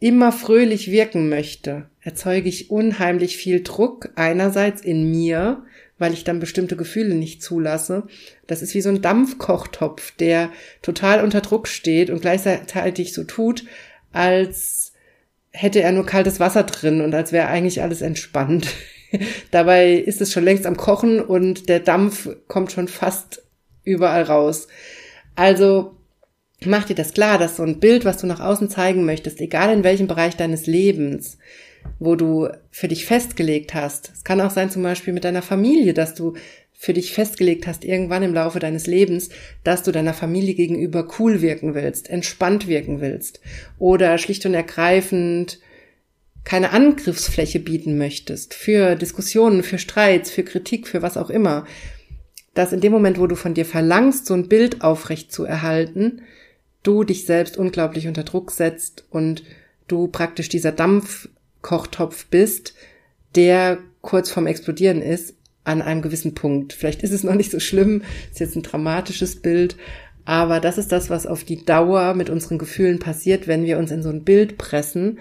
immer 0.00 0.32
fröhlich 0.32 0.90
wirken 0.90 1.28
möchte, 1.28 1.86
erzeuge 2.00 2.48
ich 2.48 2.70
unheimlich 2.70 3.36
viel 3.36 3.62
Druck 3.62 4.10
einerseits 4.16 4.82
in 4.82 5.12
mir, 5.12 5.62
weil 5.98 6.12
ich 6.12 6.24
dann 6.24 6.40
bestimmte 6.40 6.74
Gefühle 6.74 7.14
nicht 7.14 7.40
zulasse. 7.40 8.08
Das 8.48 8.62
ist 8.62 8.74
wie 8.74 8.80
so 8.80 8.88
ein 8.88 9.00
Dampfkochtopf, 9.00 10.10
der 10.16 10.50
total 10.82 11.22
unter 11.22 11.40
Druck 11.40 11.68
steht 11.68 12.10
und 12.10 12.20
gleichzeitig 12.20 13.12
so 13.12 13.22
tut, 13.22 13.64
als 14.10 14.81
hätte 15.52 15.82
er 15.82 15.92
nur 15.92 16.06
kaltes 16.06 16.40
Wasser 16.40 16.64
drin 16.64 17.00
und 17.00 17.14
als 17.14 17.32
wäre 17.32 17.48
eigentlich 17.48 17.82
alles 17.82 18.02
entspannt. 18.02 18.68
Dabei 19.50 19.92
ist 19.92 20.20
es 20.20 20.32
schon 20.32 20.44
längst 20.44 20.66
am 20.66 20.76
Kochen 20.76 21.20
und 21.20 21.68
der 21.68 21.80
Dampf 21.80 22.28
kommt 22.48 22.72
schon 22.72 22.88
fast 22.88 23.42
überall 23.84 24.22
raus. 24.22 24.68
Also 25.34 25.96
mach 26.64 26.84
dir 26.84 26.94
das 26.94 27.12
klar, 27.12 27.38
dass 27.38 27.56
so 27.56 27.62
ein 27.62 27.80
Bild, 27.80 28.04
was 28.04 28.18
du 28.18 28.26
nach 28.26 28.40
außen 28.40 28.70
zeigen 28.70 29.04
möchtest, 29.04 29.40
egal 29.40 29.72
in 29.72 29.84
welchem 29.84 30.06
Bereich 30.06 30.36
deines 30.36 30.66
Lebens, 30.66 31.38
wo 31.98 32.14
du 32.16 32.48
für 32.70 32.88
dich 32.88 33.04
festgelegt 33.04 33.74
hast. 33.74 34.10
Es 34.14 34.24
kann 34.24 34.40
auch 34.40 34.50
sein 34.50 34.70
zum 34.70 34.82
Beispiel 34.82 35.12
mit 35.12 35.24
deiner 35.24 35.42
Familie, 35.42 35.94
dass 35.94 36.14
du 36.14 36.34
für 36.82 36.94
dich 36.94 37.12
festgelegt 37.12 37.68
hast, 37.68 37.84
irgendwann 37.84 38.24
im 38.24 38.34
Laufe 38.34 38.58
deines 38.58 38.88
Lebens, 38.88 39.28
dass 39.62 39.84
du 39.84 39.92
deiner 39.92 40.14
Familie 40.14 40.54
gegenüber 40.54 41.06
cool 41.16 41.40
wirken 41.40 41.76
willst, 41.76 42.10
entspannt 42.10 42.66
wirken 42.66 43.00
willst 43.00 43.40
oder 43.78 44.18
schlicht 44.18 44.44
und 44.46 44.54
ergreifend 44.54 45.60
keine 46.42 46.72
Angriffsfläche 46.72 47.60
bieten 47.60 47.98
möchtest 47.98 48.54
für 48.54 48.96
Diskussionen, 48.96 49.62
für 49.62 49.78
Streits, 49.78 50.32
für 50.32 50.42
Kritik, 50.42 50.88
für 50.88 51.02
was 51.02 51.16
auch 51.16 51.30
immer, 51.30 51.66
dass 52.52 52.72
in 52.72 52.80
dem 52.80 52.90
Moment, 52.90 53.20
wo 53.20 53.28
du 53.28 53.36
von 53.36 53.54
dir 53.54 53.64
verlangst, 53.64 54.26
so 54.26 54.34
ein 54.34 54.48
Bild 54.48 54.82
aufrecht 54.82 55.30
zu 55.30 55.44
erhalten, 55.44 56.22
du 56.82 57.04
dich 57.04 57.26
selbst 57.26 57.56
unglaublich 57.56 58.08
unter 58.08 58.24
Druck 58.24 58.50
setzt 58.50 59.04
und 59.08 59.44
du 59.86 60.08
praktisch 60.08 60.48
dieser 60.48 60.72
Dampfkochtopf 60.72 62.26
bist, 62.26 62.74
der 63.36 63.78
kurz 64.00 64.32
vorm 64.32 64.48
Explodieren 64.48 65.00
ist 65.00 65.36
an 65.64 65.82
einem 65.82 66.02
gewissen 66.02 66.34
Punkt. 66.34 66.72
Vielleicht 66.72 67.02
ist 67.02 67.12
es 67.12 67.24
noch 67.24 67.34
nicht 67.34 67.50
so 67.50 67.60
schlimm, 67.60 68.02
ist 68.30 68.40
jetzt 68.40 68.56
ein 68.56 68.62
dramatisches 68.62 69.36
Bild, 69.36 69.76
aber 70.24 70.60
das 70.60 70.78
ist 70.78 70.92
das, 70.92 71.10
was 71.10 71.26
auf 71.26 71.44
die 71.44 71.64
Dauer 71.64 72.14
mit 72.14 72.30
unseren 72.30 72.58
Gefühlen 72.58 72.98
passiert, 72.98 73.46
wenn 73.48 73.64
wir 73.64 73.78
uns 73.78 73.90
in 73.90 74.02
so 74.02 74.08
ein 74.08 74.24
Bild 74.24 74.58
pressen 74.58 75.18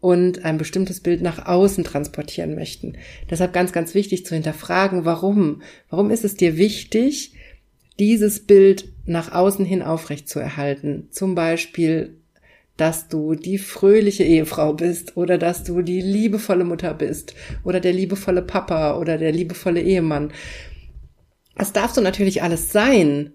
und 0.00 0.44
ein 0.44 0.58
bestimmtes 0.58 1.00
Bild 1.00 1.22
nach 1.22 1.46
außen 1.46 1.84
transportieren 1.84 2.54
möchten. 2.54 2.94
Deshalb 3.28 3.52
ganz, 3.52 3.72
ganz 3.72 3.94
wichtig 3.94 4.24
zu 4.24 4.34
hinterfragen, 4.34 5.04
warum? 5.04 5.62
Warum 5.88 6.10
ist 6.10 6.24
es 6.24 6.34
dir 6.34 6.56
wichtig, 6.56 7.34
dieses 7.98 8.40
Bild 8.40 8.88
nach 9.04 9.32
außen 9.32 9.64
hin 9.64 9.82
aufrecht 9.82 10.28
zu 10.28 10.40
erhalten? 10.40 11.08
Zum 11.10 11.34
Beispiel, 11.34 12.16
dass 12.80 13.08
du 13.08 13.34
die 13.34 13.58
fröhliche 13.58 14.24
Ehefrau 14.24 14.72
bist 14.72 15.16
oder 15.16 15.36
dass 15.36 15.64
du 15.64 15.82
die 15.82 16.00
liebevolle 16.00 16.64
Mutter 16.64 16.94
bist 16.94 17.34
oder 17.62 17.78
der 17.78 17.92
liebevolle 17.92 18.42
Papa 18.42 18.96
oder 18.96 19.18
der 19.18 19.32
liebevolle 19.32 19.82
Ehemann. 19.82 20.32
Das 21.56 21.72
darfst 21.72 21.96
du 21.96 22.00
natürlich 22.00 22.42
alles 22.42 22.72
sein. 22.72 23.34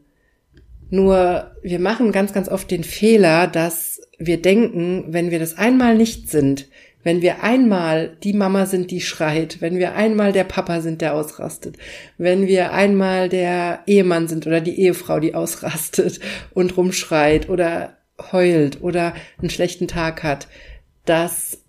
Nur 0.89 1.51
wir 1.61 1.79
machen 1.79 2.11
ganz, 2.11 2.33
ganz 2.33 2.49
oft 2.49 2.71
den 2.71 2.83
Fehler, 2.83 3.47
dass 3.47 4.01
wir 4.17 4.41
denken, 4.41 5.05
wenn 5.09 5.29
wir 5.29 5.39
das 5.39 5.57
einmal 5.57 5.95
nicht 5.95 6.29
sind, 6.29 6.67
wenn 7.03 7.21
wir 7.21 7.43
einmal 7.43 8.17
die 8.23 8.33
Mama 8.33 8.65
sind, 8.65 8.89
die 8.89 9.01
schreit, 9.01 9.61
wenn 9.61 9.77
wir 9.77 9.93
einmal 9.93 10.31
der 10.31 10.43
Papa 10.43 10.81
sind, 10.81 11.01
der 11.01 11.13
ausrastet, 11.13 11.77
wenn 12.17 12.47
wir 12.47 12.73
einmal 12.73 13.29
der 13.29 13.81
Ehemann 13.85 14.27
sind 14.27 14.47
oder 14.47 14.59
die 14.59 14.79
Ehefrau, 14.79 15.19
die 15.19 15.35
ausrastet 15.35 16.19
und 16.51 16.75
rumschreit 16.77 17.47
oder 17.47 17.97
heult 18.31 18.81
oder 18.81 19.13
einen 19.39 19.49
schlechten 19.49 19.87
Tag 19.87 20.23
hat, 20.23 20.47
dass 21.05 21.59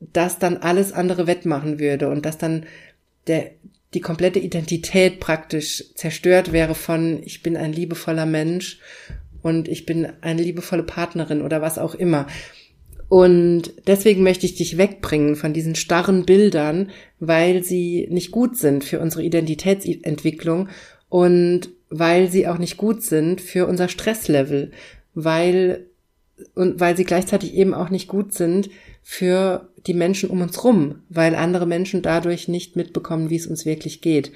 das 0.00 0.38
dann 0.38 0.58
alles 0.58 0.92
andere 0.92 1.26
wettmachen 1.26 1.78
würde 1.78 2.08
und 2.08 2.26
dass 2.26 2.38
dann 2.38 2.66
der, 3.26 3.52
die 3.94 4.00
komplette 4.00 4.38
Identität 4.38 5.20
praktisch 5.20 5.84
zerstört 5.94 6.52
wäre 6.52 6.74
von 6.74 7.22
ich 7.24 7.42
bin 7.42 7.56
ein 7.56 7.72
liebevoller 7.72 8.26
Mensch 8.26 8.80
und 9.42 9.68
ich 9.68 9.86
bin 9.86 10.08
eine 10.20 10.42
liebevolle 10.42 10.82
Partnerin 10.82 11.42
oder 11.42 11.62
was 11.62 11.78
auch 11.78 11.94
immer. 11.94 12.26
Und 13.08 13.72
deswegen 13.86 14.22
möchte 14.22 14.46
ich 14.46 14.54
dich 14.54 14.78
wegbringen 14.78 15.36
von 15.36 15.52
diesen 15.52 15.74
starren 15.74 16.24
Bildern, 16.24 16.90
weil 17.20 17.62
sie 17.62 18.08
nicht 18.10 18.30
gut 18.30 18.56
sind 18.56 18.82
für 18.82 19.00
unsere 19.00 19.22
Identitätsentwicklung 19.22 20.68
und 21.10 21.68
weil 21.90 22.30
sie 22.30 22.48
auch 22.48 22.58
nicht 22.58 22.76
gut 22.76 23.02
sind 23.02 23.40
für 23.40 23.66
unser 23.66 23.88
Stresslevel, 23.88 24.72
weil 25.14 25.86
und 26.54 26.80
weil 26.80 26.96
sie 26.96 27.04
gleichzeitig 27.04 27.54
eben 27.54 27.74
auch 27.74 27.90
nicht 27.90 28.08
gut 28.08 28.34
sind 28.34 28.68
für 29.02 29.68
die 29.86 29.94
Menschen 29.94 30.30
um 30.30 30.40
uns 30.40 30.64
rum, 30.64 31.02
weil 31.08 31.34
andere 31.36 31.66
Menschen 31.66 32.02
dadurch 32.02 32.48
nicht 32.48 32.74
mitbekommen, 32.74 33.30
wie 33.30 33.36
es 33.36 33.46
uns 33.46 33.64
wirklich 33.64 34.00
geht, 34.00 34.32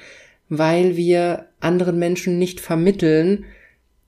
weil 0.48 0.96
wir 0.96 1.46
anderen 1.60 1.98
Menschen 1.98 2.38
nicht 2.38 2.60
vermitteln, 2.60 3.44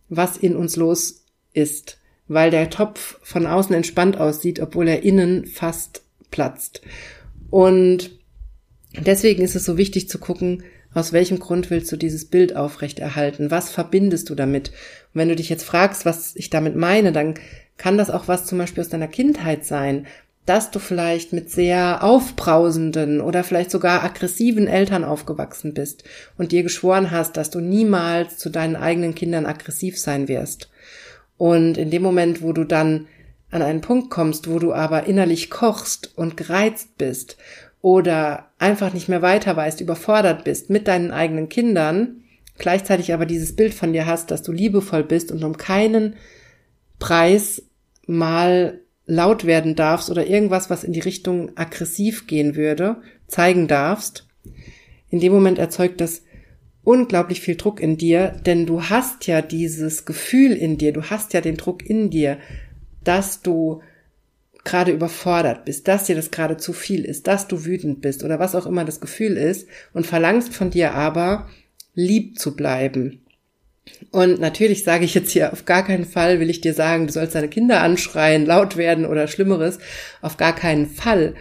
was 0.08 0.36
in 0.36 0.54
uns 0.54 0.76
los 0.76 1.24
ist, 1.52 1.98
weil 2.28 2.50
der 2.50 2.70
Topf 2.70 3.18
von 3.22 3.46
außen 3.46 3.74
entspannt 3.74 4.18
aussieht, 4.18 4.60
obwohl 4.60 4.86
er 4.86 5.02
innen 5.02 5.46
fast 5.46 6.02
platzt. 6.30 6.82
Und 7.50 8.12
deswegen 8.96 9.42
ist 9.42 9.56
es 9.56 9.64
so 9.64 9.76
wichtig 9.76 10.08
zu 10.08 10.18
gucken, 10.18 10.62
aus 10.92 11.12
welchem 11.12 11.38
Grund 11.38 11.70
willst 11.70 11.90
du 11.92 11.96
dieses 11.96 12.24
Bild 12.24 12.56
aufrechterhalten? 12.56 13.50
Was 13.50 13.70
verbindest 13.70 14.28
du 14.28 14.34
damit? 14.34 14.72
Und 15.12 15.20
wenn 15.20 15.28
du 15.28 15.36
dich 15.36 15.48
jetzt 15.48 15.64
fragst, 15.64 16.04
was 16.04 16.34
ich 16.36 16.50
damit 16.50 16.76
meine, 16.76 17.12
dann 17.12 17.34
kann 17.76 17.98
das 17.98 18.10
auch 18.10 18.28
was 18.28 18.46
zum 18.46 18.58
Beispiel 18.58 18.82
aus 18.82 18.90
deiner 18.90 19.08
Kindheit 19.08 19.64
sein, 19.64 20.06
dass 20.46 20.70
du 20.70 20.78
vielleicht 20.78 21.32
mit 21.32 21.50
sehr 21.50 22.02
aufbrausenden 22.02 23.20
oder 23.20 23.44
vielleicht 23.44 23.70
sogar 23.70 24.02
aggressiven 24.02 24.66
Eltern 24.66 25.04
aufgewachsen 25.04 25.74
bist 25.74 26.04
und 26.38 26.52
dir 26.52 26.62
geschworen 26.62 27.10
hast, 27.10 27.36
dass 27.36 27.50
du 27.50 27.60
niemals 27.60 28.36
zu 28.38 28.50
deinen 28.50 28.76
eigenen 28.76 29.14
Kindern 29.14 29.46
aggressiv 29.46 29.98
sein 29.98 30.28
wirst. 30.28 30.70
Und 31.36 31.78
in 31.78 31.90
dem 31.90 32.02
Moment, 32.02 32.42
wo 32.42 32.52
du 32.52 32.64
dann 32.64 33.06
an 33.50 33.62
einen 33.62 33.80
Punkt 33.80 34.10
kommst, 34.10 34.50
wo 34.50 34.58
du 34.58 34.72
aber 34.72 35.04
innerlich 35.06 35.50
kochst 35.50 36.12
und 36.16 36.36
gereizt 36.36 36.98
bist 36.98 37.36
oder 37.82 38.50
einfach 38.58 38.92
nicht 38.92 39.08
mehr 39.08 39.22
weiter 39.22 39.56
weißt, 39.56 39.80
überfordert 39.80 40.44
bist 40.44 40.70
mit 40.70 40.88
deinen 40.88 41.12
eigenen 41.12 41.48
Kindern, 41.48 42.19
gleichzeitig 42.60 43.12
aber 43.12 43.26
dieses 43.26 43.56
Bild 43.56 43.74
von 43.74 43.92
dir 43.92 44.06
hast, 44.06 44.30
dass 44.30 44.42
du 44.42 44.52
liebevoll 44.52 45.02
bist 45.02 45.32
und 45.32 45.42
um 45.42 45.56
keinen 45.56 46.14
Preis 46.98 47.62
mal 48.06 48.80
laut 49.06 49.44
werden 49.44 49.74
darfst 49.74 50.10
oder 50.10 50.26
irgendwas, 50.26 50.70
was 50.70 50.84
in 50.84 50.92
die 50.92 51.00
Richtung 51.00 51.56
aggressiv 51.56 52.28
gehen 52.28 52.54
würde, 52.54 53.02
zeigen 53.26 53.66
darfst, 53.66 54.28
in 55.08 55.18
dem 55.18 55.32
Moment 55.32 55.58
erzeugt 55.58 56.00
das 56.00 56.22
unglaublich 56.84 57.40
viel 57.40 57.56
Druck 57.56 57.80
in 57.80 57.96
dir, 57.96 58.36
denn 58.46 58.66
du 58.66 58.84
hast 58.84 59.26
ja 59.26 59.42
dieses 59.42 60.04
Gefühl 60.04 60.52
in 60.52 60.78
dir, 60.78 60.92
du 60.92 61.02
hast 61.02 61.34
ja 61.34 61.40
den 61.40 61.56
Druck 61.56 61.84
in 61.84 62.10
dir, 62.10 62.38
dass 63.02 63.42
du 63.42 63.82
gerade 64.64 64.92
überfordert 64.92 65.64
bist, 65.64 65.88
dass 65.88 66.04
dir 66.04 66.14
das 66.14 66.30
gerade 66.30 66.56
zu 66.56 66.72
viel 66.72 67.04
ist, 67.04 67.26
dass 67.26 67.48
du 67.48 67.64
wütend 67.64 68.00
bist 68.00 68.24
oder 68.24 68.38
was 68.38 68.54
auch 68.54 68.66
immer 68.66 68.84
das 68.84 69.00
Gefühl 69.00 69.36
ist 69.36 69.68
und 69.92 70.06
verlangst 70.06 70.54
von 70.54 70.70
dir 70.70 70.94
aber, 70.94 71.48
lieb 71.94 72.38
zu 72.38 72.54
bleiben. 72.54 73.20
Und 74.10 74.40
natürlich 74.40 74.84
sage 74.84 75.04
ich 75.04 75.14
jetzt 75.14 75.30
hier 75.30 75.52
auf 75.52 75.64
gar 75.64 75.84
keinen 75.84 76.04
Fall, 76.04 76.40
will 76.40 76.50
ich 76.50 76.60
dir 76.60 76.74
sagen, 76.74 77.06
du 77.06 77.12
sollst 77.12 77.34
deine 77.34 77.48
Kinder 77.48 77.80
anschreien, 77.80 78.46
laut 78.46 78.76
werden 78.76 79.06
oder 79.06 79.26
Schlimmeres. 79.26 79.78
Auf 80.20 80.36
gar 80.36 80.54
keinen 80.54 80.86
Fall. 80.86 81.34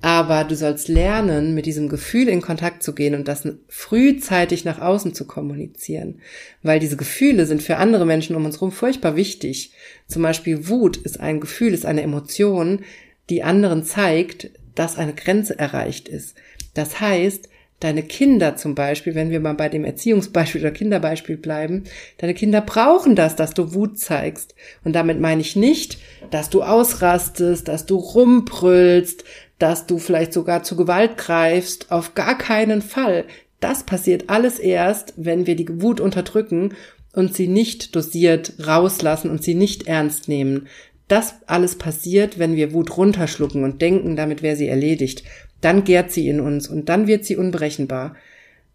Aber 0.00 0.44
du 0.44 0.54
sollst 0.54 0.86
lernen, 0.88 1.54
mit 1.54 1.66
diesem 1.66 1.88
Gefühl 1.88 2.28
in 2.28 2.40
Kontakt 2.40 2.84
zu 2.84 2.94
gehen 2.94 3.16
und 3.16 3.26
das 3.26 3.48
frühzeitig 3.66 4.64
nach 4.64 4.80
außen 4.80 5.12
zu 5.12 5.26
kommunizieren. 5.26 6.20
Weil 6.62 6.78
diese 6.78 6.96
Gefühle 6.96 7.46
sind 7.46 7.62
für 7.62 7.78
andere 7.78 8.06
Menschen 8.06 8.36
um 8.36 8.44
uns 8.44 8.56
herum 8.56 8.70
furchtbar 8.70 9.16
wichtig. 9.16 9.72
Zum 10.06 10.22
Beispiel 10.22 10.68
Wut 10.68 10.96
ist 10.98 11.18
ein 11.18 11.40
Gefühl, 11.40 11.74
ist 11.74 11.86
eine 11.86 12.02
Emotion, 12.02 12.84
die 13.28 13.42
anderen 13.42 13.84
zeigt, 13.84 14.50
dass 14.76 14.96
eine 14.96 15.14
Grenze 15.14 15.58
erreicht 15.58 16.08
ist. 16.08 16.36
Das 16.74 17.00
heißt, 17.00 17.48
deine 17.80 18.02
Kinder 18.02 18.56
zum 18.56 18.74
Beispiel, 18.74 19.14
wenn 19.14 19.30
wir 19.30 19.40
mal 19.40 19.54
bei 19.54 19.68
dem 19.68 19.84
Erziehungsbeispiel 19.84 20.60
oder 20.60 20.70
Kinderbeispiel 20.70 21.36
bleiben, 21.36 21.84
deine 22.18 22.34
Kinder 22.34 22.60
brauchen 22.60 23.14
das, 23.14 23.36
dass 23.36 23.54
du 23.54 23.72
Wut 23.72 23.98
zeigst. 23.98 24.54
Und 24.84 24.94
damit 24.94 25.20
meine 25.20 25.40
ich 25.40 25.54
nicht, 25.54 25.98
dass 26.30 26.50
du 26.50 26.62
ausrastest, 26.62 27.68
dass 27.68 27.86
du 27.86 27.96
rumbrüllst, 27.96 29.24
dass 29.58 29.86
du 29.86 29.98
vielleicht 29.98 30.32
sogar 30.32 30.62
zu 30.62 30.76
Gewalt 30.76 31.16
greifst. 31.16 31.90
Auf 31.90 32.14
gar 32.14 32.36
keinen 32.36 32.82
Fall. 32.82 33.24
Das 33.60 33.84
passiert 33.84 34.28
alles 34.28 34.58
erst, 34.58 35.14
wenn 35.16 35.46
wir 35.46 35.56
die 35.56 35.82
Wut 35.82 36.00
unterdrücken 36.00 36.74
und 37.12 37.34
sie 37.34 37.48
nicht 37.48 37.96
dosiert 37.96 38.54
rauslassen 38.64 39.30
und 39.30 39.42
sie 39.42 39.54
nicht 39.54 39.88
ernst 39.88 40.28
nehmen. 40.28 40.68
Das 41.08 41.36
alles 41.46 41.76
passiert, 41.76 42.38
wenn 42.38 42.54
wir 42.54 42.74
Wut 42.74 42.96
runterschlucken 42.96 43.64
und 43.64 43.80
denken, 43.80 44.14
damit 44.14 44.42
wäre 44.42 44.56
sie 44.56 44.68
erledigt. 44.68 45.24
Dann 45.60 45.84
gärt 45.84 46.12
sie 46.12 46.28
in 46.28 46.40
uns 46.40 46.68
und 46.68 46.88
dann 46.88 47.06
wird 47.06 47.24
sie 47.24 47.36
unberechenbar. 47.36 48.16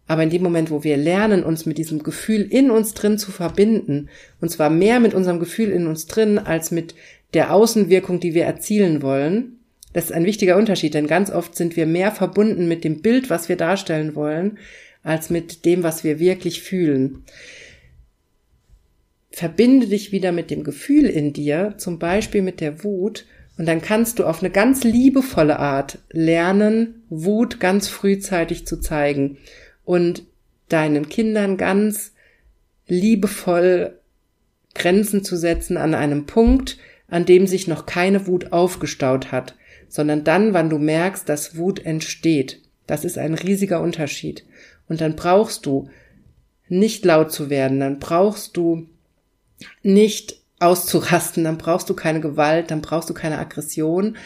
Aber 0.06 0.22
in 0.22 0.30
dem 0.30 0.42
Moment, 0.42 0.70
wo 0.70 0.84
wir 0.84 0.96
lernen, 0.96 1.42
uns 1.42 1.64
mit 1.64 1.78
diesem 1.78 2.02
Gefühl 2.02 2.42
in 2.42 2.70
uns 2.70 2.92
drin 2.92 3.18
zu 3.18 3.32
verbinden, 3.32 4.10
und 4.40 4.50
zwar 4.50 4.68
mehr 4.68 5.00
mit 5.00 5.14
unserem 5.14 5.40
Gefühl 5.40 5.70
in 5.70 5.86
uns 5.86 6.06
drin 6.06 6.38
als 6.38 6.70
mit 6.70 6.94
der 7.32 7.54
Außenwirkung, 7.54 8.20
die 8.20 8.34
wir 8.34 8.44
erzielen 8.44 9.00
wollen, 9.00 9.58
das 9.94 10.06
ist 10.06 10.12
ein 10.12 10.26
wichtiger 10.26 10.56
Unterschied, 10.56 10.92
denn 10.92 11.06
ganz 11.06 11.30
oft 11.30 11.54
sind 11.54 11.76
wir 11.76 11.86
mehr 11.86 12.10
verbunden 12.10 12.66
mit 12.66 12.82
dem 12.82 13.00
Bild, 13.00 13.30
was 13.30 13.48
wir 13.48 13.56
darstellen 13.56 14.16
wollen, 14.16 14.58
als 15.04 15.30
mit 15.30 15.64
dem, 15.64 15.84
was 15.84 16.02
wir 16.02 16.18
wirklich 16.18 16.62
fühlen. 16.62 17.22
Verbinde 19.30 19.86
dich 19.86 20.10
wieder 20.10 20.32
mit 20.32 20.50
dem 20.50 20.64
Gefühl 20.64 21.06
in 21.06 21.32
dir, 21.32 21.74
zum 21.78 22.00
Beispiel 22.00 22.42
mit 22.42 22.60
der 22.60 22.82
Wut, 22.82 23.24
und 23.56 23.66
dann 23.66 23.80
kannst 23.80 24.18
du 24.18 24.24
auf 24.24 24.40
eine 24.40 24.50
ganz 24.50 24.84
liebevolle 24.84 25.58
Art 25.58 25.98
lernen, 26.10 27.02
Wut 27.08 27.60
ganz 27.60 27.88
frühzeitig 27.88 28.66
zu 28.66 28.80
zeigen 28.80 29.38
und 29.84 30.24
deinen 30.68 31.08
Kindern 31.08 31.56
ganz 31.56 32.12
liebevoll 32.86 33.98
Grenzen 34.74 35.22
zu 35.22 35.36
setzen 35.36 35.76
an 35.76 35.94
einem 35.94 36.26
Punkt, 36.26 36.78
an 37.08 37.24
dem 37.24 37.46
sich 37.46 37.68
noch 37.68 37.86
keine 37.86 38.26
Wut 38.26 38.52
aufgestaut 38.52 39.30
hat 39.30 39.54
sondern 39.94 40.24
dann, 40.24 40.54
wann 40.54 40.70
du 40.70 40.78
merkst, 40.78 41.28
dass 41.28 41.56
Wut 41.56 41.86
entsteht. 41.86 42.60
Das 42.88 43.04
ist 43.04 43.16
ein 43.16 43.34
riesiger 43.34 43.80
Unterschied. 43.80 44.44
Und 44.88 45.00
dann 45.00 45.14
brauchst 45.14 45.66
du 45.66 45.88
nicht 46.68 47.04
laut 47.04 47.30
zu 47.30 47.48
werden, 47.48 47.78
dann 47.78 48.00
brauchst 48.00 48.56
du 48.56 48.88
nicht 49.84 50.40
auszurasten, 50.60 51.44
dann 51.44 51.58
brauchst 51.58 51.88
du 51.90 51.94
keine 51.94 52.20
Gewalt, 52.20 52.70
dann 52.70 52.80
brauchst 52.80 53.10
du 53.10 53.14
keine 53.14 53.38
Aggression, 53.38 54.16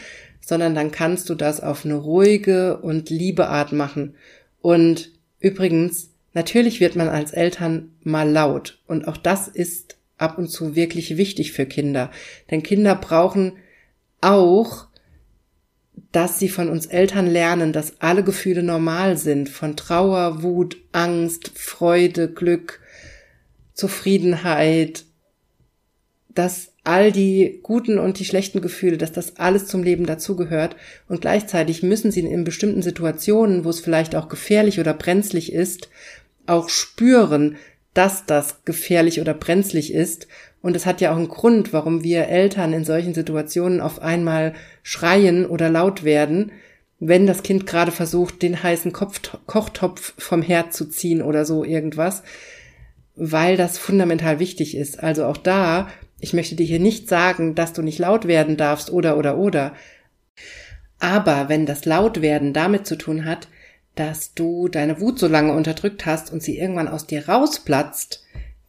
sondern 0.41 0.75
dann 0.75 0.91
kannst 0.91 1.29
du 1.29 1.35
das 1.35 1.61
auf 1.61 1.85
eine 1.85 1.95
ruhige 1.95 2.77
und 2.77 3.09
liebe 3.09 3.47
Art 3.49 3.71
machen. 3.71 4.15
Und 4.61 5.11
übrigens, 5.39 6.11
natürlich 6.33 6.79
wird 6.79 6.95
man 6.95 7.09
als 7.09 7.31
Eltern 7.31 7.91
mal 8.03 8.29
laut. 8.29 8.79
Und 8.87 9.07
auch 9.07 9.17
das 9.17 9.47
ist 9.47 9.97
ab 10.17 10.37
und 10.37 10.49
zu 10.49 10.75
wirklich 10.75 11.17
wichtig 11.17 11.51
für 11.51 11.65
Kinder. 11.65 12.11
Denn 12.51 12.63
Kinder 12.63 12.95
brauchen 12.95 13.53
auch 14.21 14.89
dass 16.11 16.39
sie 16.39 16.49
von 16.49 16.69
uns 16.69 16.85
Eltern 16.87 17.27
lernen, 17.27 17.73
dass 17.73 18.01
alle 18.01 18.23
Gefühle 18.23 18.63
normal 18.63 19.17
sind, 19.17 19.49
von 19.49 19.75
Trauer, 19.75 20.41
Wut, 20.41 20.77
Angst, 20.91 21.51
Freude, 21.55 22.31
Glück, 22.31 22.81
Zufriedenheit, 23.73 25.05
dass 26.39 26.71
all 26.85 27.11
die 27.11 27.59
guten 27.63 27.99
und 27.99 28.17
die 28.17 28.23
schlechten 28.23 28.61
Gefühle, 28.61 28.97
dass 28.97 29.11
das 29.11 29.35
alles 29.35 29.67
zum 29.67 29.83
Leben 29.83 30.05
dazugehört 30.05 30.77
und 31.09 31.19
gleichzeitig 31.19 31.83
müssen 31.83 32.11
sie 32.11 32.21
in 32.21 32.45
bestimmten 32.45 32.81
Situationen, 32.81 33.65
wo 33.65 33.69
es 33.69 33.81
vielleicht 33.81 34.15
auch 34.15 34.29
gefährlich 34.29 34.79
oder 34.79 34.93
brenzlig 34.93 35.51
ist, 35.51 35.89
auch 36.47 36.69
spüren, 36.69 37.57
dass 37.93 38.25
das 38.25 38.63
gefährlich 38.63 39.19
oder 39.19 39.33
brenzlig 39.33 39.93
ist 39.93 40.27
und 40.61 40.77
es 40.77 40.85
hat 40.85 41.01
ja 41.01 41.11
auch 41.11 41.17
einen 41.17 41.27
Grund, 41.27 41.73
warum 41.73 42.05
wir 42.05 42.29
Eltern 42.29 42.71
in 42.71 42.85
solchen 42.85 43.13
Situationen 43.13 43.81
auf 43.81 44.01
einmal 44.01 44.53
schreien 44.81 45.45
oder 45.45 45.69
laut 45.69 46.05
werden, 46.05 46.53
wenn 47.01 47.27
das 47.27 47.43
Kind 47.43 47.67
gerade 47.67 47.91
versucht, 47.91 48.41
den 48.41 48.63
heißen 48.63 48.93
Kopf 48.93 49.19
Kochtopf 49.45 50.13
vom 50.17 50.41
Herd 50.41 50.73
zu 50.73 50.85
ziehen 50.85 51.21
oder 51.21 51.43
so 51.43 51.65
irgendwas, 51.65 52.23
weil 53.17 53.57
das 53.57 53.77
fundamental 53.77 54.39
wichtig 54.39 54.77
ist. 54.77 55.03
Also 55.03 55.25
auch 55.25 55.37
da, 55.37 55.89
ich 56.19 56.33
möchte 56.33 56.55
dir 56.55 56.65
hier 56.65 56.79
nicht 56.79 57.07
sagen, 57.07 57.55
dass 57.55 57.73
du 57.73 57.81
nicht 57.81 57.99
laut 57.99 58.27
werden 58.27 58.57
darfst 58.57 58.91
oder 58.91 59.17
oder 59.17 59.37
oder. 59.37 59.73
Aber 60.99 61.49
wenn 61.49 61.65
das 61.65 61.85
Lautwerden 61.85 62.53
damit 62.53 62.85
zu 62.85 62.97
tun 62.97 63.25
hat, 63.25 63.47
dass 63.95 64.33
du 64.33 64.67
deine 64.67 64.99
Wut 65.01 65.19
so 65.19 65.27
lange 65.27 65.53
unterdrückt 65.53 66.05
hast 66.05 66.31
und 66.31 66.43
sie 66.43 66.57
irgendwann 66.57 66.87
aus 66.87 67.07
dir 67.07 67.27
rausplatzt, 67.27 68.23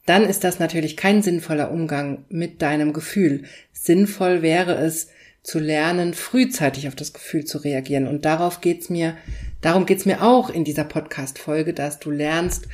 dann 0.07 0.25
ist 0.25 0.45
das 0.45 0.59
natürlich 0.59 0.97
kein 0.97 1.23
sinnvoller 1.23 1.71
Umgang 1.71 2.25
mit 2.29 2.63
deinem 2.63 2.93
Gefühl. 2.93 3.45
Sinnvoll 3.73 4.43
wäre 4.43 4.75
es, 4.75 5.09
zu 5.43 5.59
lernen, 5.59 6.15
frühzeitig 6.15 6.87
auf 6.87 6.95
das 6.95 7.13
Gefühl 7.13 7.45
zu 7.45 7.59
reagieren. 7.59 8.07
Und 8.07 8.25
darauf 8.25 8.61
geht's 8.61 8.91
mir, 8.91 9.17
darum 9.61 9.87
geht's 9.87 10.05
mir 10.05 10.23
auch 10.23 10.51
in 10.51 10.65
dieser 10.65 10.85
Podcast-Folge, 10.85 11.73
dass 11.73 11.99
du 11.99 12.11
lernst, 12.11 12.69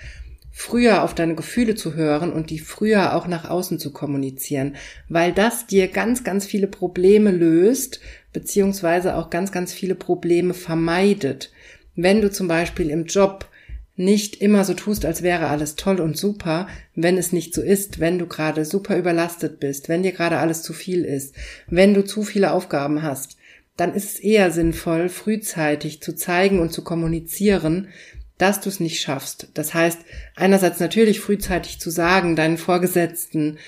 früher 0.59 1.03
auf 1.03 1.15
deine 1.15 1.35
Gefühle 1.35 1.75
zu 1.75 1.97
hören 1.97 2.33
und 2.33 2.49
die 2.49 2.59
früher 2.59 3.15
auch 3.15 3.27
nach 3.27 3.45
außen 3.45 3.79
zu 3.79 3.93
kommunizieren, 3.93 4.77
weil 5.07 5.35
das 5.35 5.67
dir 5.67 5.87
ganz, 5.87 6.25
ganz 6.25 6.47
viele 6.47 6.67
Probleme 6.67 7.31
löst, 7.31 8.01
beziehungsweise 8.33 9.17
auch 9.17 9.29
ganz, 9.29 9.53
ganz 9.53 9.75
viele 9.75 9.95
Probleme 9.95 10.55
vermeidet. 10.55 11.53
Wenn 11.95 12.23
du 12.23 12.31
zum 12.31 12.49
Beispiel 12.49 12.89
im 12.89 13.05
Job 13.05 13.51
nicht 13.97 14.41
immer 14.41 14.65
so 14.65 14.73
tust, 14.73 15.05
als 15.05 15.23
wäre 15.23 15.49
alles 15.49 15.77
toll 15.77 16.01
und 16.01 16.17
super, 16.17 16.69
wenn 16.95 17.19
es 17.19 17.33
nicht 17.33 17.53
so 17.53 17.61
ist, 17.61 18.01
wenn 18.01 18.19
du 18.19 18.27
gerade 18.27 18.65
super 18.65 18.97
überlastet 18.97 19.61
bist, 19.61 19.91
wenn 19.91 20.03
dir 20.03 20.13
gerade 20.13 20.39
alles 20.39 20.63
zu 20.63 20.73
viel 20.73 21.05
ist, 21.05 21.35
wenn 21.67 21.93
du 21.93 22.03
zu 22.03 22.23
viele 22.23 22.53
Aufgaben 22.53 23.03
hast, 23.03 23.37
dann 23.77 23.93
ist 23.93 24.15
es 24.15 24.21
eher 24.21 24.51
sinnvoll, 24.51 25.11
frühzeitig 25.11 26.01
zu 26.01 26.15
zeigen 26.15 26.61
und 26.61 26.73
zu 26.73 26.83
kommunizieren, 26.83 27.89
dass 28.39 28.61
du 28.61 28.69
es 28.69 28.81
nicht 28.81 29.01
schaffst. 29.01 29.49
Das 29.55 29.75
heißt, 29.75 29.99
einerseits 30.35 30.81
natürlich 30.81 31.21
frühzeitig 31.21 31.81
zu 31.81 31.91
sagen, 31.91 32.37
deinen 32.37 32.59
Vorgesetzten, 32.59 33.59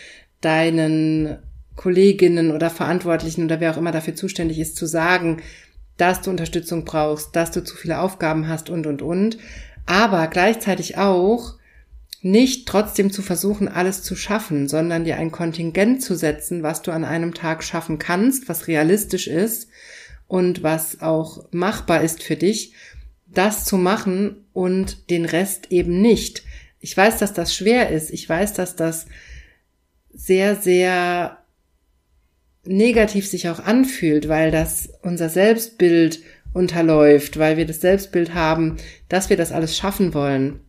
deinen 0.41 1.39
Kolleginnen 1.77 2.51
oder 2.51 2.71
Verantwortlichen 2.71 3.45
oder 3.45 3.61
wer 3.61 3.73
auch 3.73 3.79
immer 3.79 3.93
dafür 3.93 4.15
zuständig 4.15 4.59
ist, 4.59 4.77
zu 4.77 4.87
sagen, 4.87 5.43
dass 5.97 6.23
du 6.23 6.31
Unterstützung 6.31 6.85
brauchst, 6.85 7.35
dass 7.35 7.51
du 7.51 7.63
zu 7.63 7.77
viele 7.77 8.01
Aufgaben 8.01 8.49
hast 8.49 8.71
und, 8.71 8.87
und, 8.87 9.03
und. 9.03 9.39
Aber 9.87 10.27
gleichzeitig 10.27 10.99
auch 10.99 11.55
nicht 12.21 12.67
trotzdem 12.67 13.13
zu 13.13 13.23
versuchen, 13.23 13.69
alles 13.69 14.03
zu 14.03 14.17
schaffen, 14.17 14.69
sondern 14.69 15.05
dir 15.05 15.17
ein 15.17 15.31
Kontingent 15.31 16.03
zu 16.03 16.17
setzen, 16.17 16.63
was 16.63 16.83
du 16.83 16.91
an 16.91 17.05
einem 17.05 17.33
Tag 17.33 17.63
schaffen 17.63 17.99
kannst, 17.99 18.49
was 18.49 18.67
realistisch 18.67 19.29
ist 19.29 19.69
und 20.27 20.63
was 20.63 21.01
auch 21.01 21.45
machbar 21.53 22.03
ist 22.03 22.23
für 22.23 22.37
dich 22.37 22.75
das 23.39 23.65
zu 23.65 23.79
machen 23.79 24.45
und 24.53 25.11
den 25.11 25.25
Rest 25.25 25.71
eben 25.71 26.01
nicht. 26.03 26.43
Ich 26.81 26.97
weiß, 26.97 27.19
dass 27.19 27.33
das 27.33 27.55
schwer 27.55 27.91
ist. 27.91 28.11
Ich 28.11 28.29
weiß, 28.29 28.53
dass 28.53 28.75
das 28.75 29.07
sehr, 30.13 30.57
sehr 30.57 31.39
negativ 32.65 33.29
sich 33.29 33.49
auch 33.49 33.61
anfühlt, 33.61 34.29
weil 34.29 34.51
das 34.51 34.91
unser 35.03 35.29
Selbstbild 35.29 36.21
unterläuft, 36.53 37.39
weil 37.39 37.57
wir 37.57 37.67
das 37.67 37.81
Selbstbild 37.81 38.35
haben, 38.35 38.77
dass 39.09 39.31
wir 39.31 39.37
das 39.37 39.53
alles 39.53 39.77
schaffen 39.77 40.15
wollen. 40.15 40.61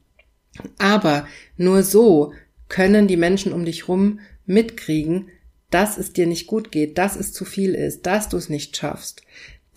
Aber 0.77 1.27
nur 1.57 1.81
so 1.81 2.33
können 2.67 3.07
die 3.07 3.17
Menschen 3.17 3.51
um 3.51 3.65
dich 3.65 3.87
rum 3.87 4.19
mitkriegen, 4.45 5.29
dass 5.71 5.97
es 5.97 6.13
dir 6.13 6.27
nicht 6.27 6.45
gut 6.45 6.71
geht, 6.71 6.97
dass 6.99 7.15
es 7.15 7.33
zu 7.33 7.45
viel 7.45 7.73
ist, 7.73 8.05
dass 8.05 8.29
du 8.29 8.37
es 8.37 8.49
nicht 8.49 8.77
schaffst. 8.77 9.23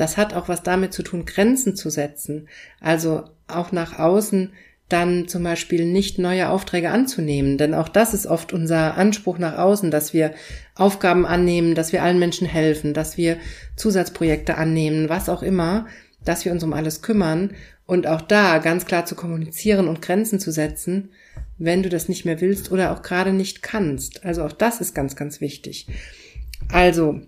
Das 0.02 0.16
hat 0.16 0.34
auch 0.34 0.48
was 0.48 0.64
damit 0.64 0.92
zu 0.92 1.04
tun, 1.04 1.26
Grenzen 1.26 1.76
zu 1.76 1.88
setzen. 1.88 2.48
Also 2.80 3.22
auch 3.46 3.70
nach 3.70 4.00
außen 4.00 4.52
dann 4.88 5.28
zum 5.28 5.44
Beispiel 5.44 5.86
nicht 5.86 6.18
neue 6.18 6.48
Aufträge 6.48 6.90
anzunehmen. 6.90 7.56
Denn 7.56 7.72
auch 7.72 7.88
das 7.88 8.12
ist 8.12 8.26
oft 8.26 8.52
unser 8.52 8.96
Anspruch 8.96 9.38
nach 9.38 9.56
außen, 9.56 9.92
dass 9.92 10.12
wir 10.12 10.34
Aufgaben 10.74 11.24
annehmen, 11.24 11.76
dass 11.76 11.92
wir 11.92 12.02
allen 12.02 12.18
Menschen 12.18 12.48
helfen, 12.48 12.94
dass 12.94 13.16
wir 13.16 13.36
Zusatzprojekte 13.76 14.56
annehmen, 14.56 15.08
was 15.08 15.28
auch 15.28 15.44
immer, 15.44 15.86
dass 16.24 16.44
wir 16.44 16.50
uns 16.50 16.64
um 16.64 16.72
alles 16.72 17.00
kümmern 17.00 17.52
und 17.86 18.08
auch 18.08 18.22
da 18.22 18.58
ganz 18.58 18.86
klar 18.86 19.06
zu 19.06 19.14
kommunizieren 19.14 19.86
und 19.86 20.02
Grenzen 20.02 20.40
zu 20.40 20.50
setzen, 20.50 21.10
wenn 21.58 21.84
du 21.84 21.88
das 21.88 22.08
nicht 22.08 22.24
mehr 22.24 22.40
willst 22.40 22.72
oder 22.72 22.90
auch 22.90 23.02
gerade 23.02 23.32
nicht 23.32 23.62
kannst. 23.62 24.24
Also 24.24 24.42
auch 24.42 24.52
das 24.52 24.80
ist 24.80 24.96
ganz, 24.96 25.14
ganz 25.14 25.40
wichtig. 25.40 25.86
Also 26.72 27.20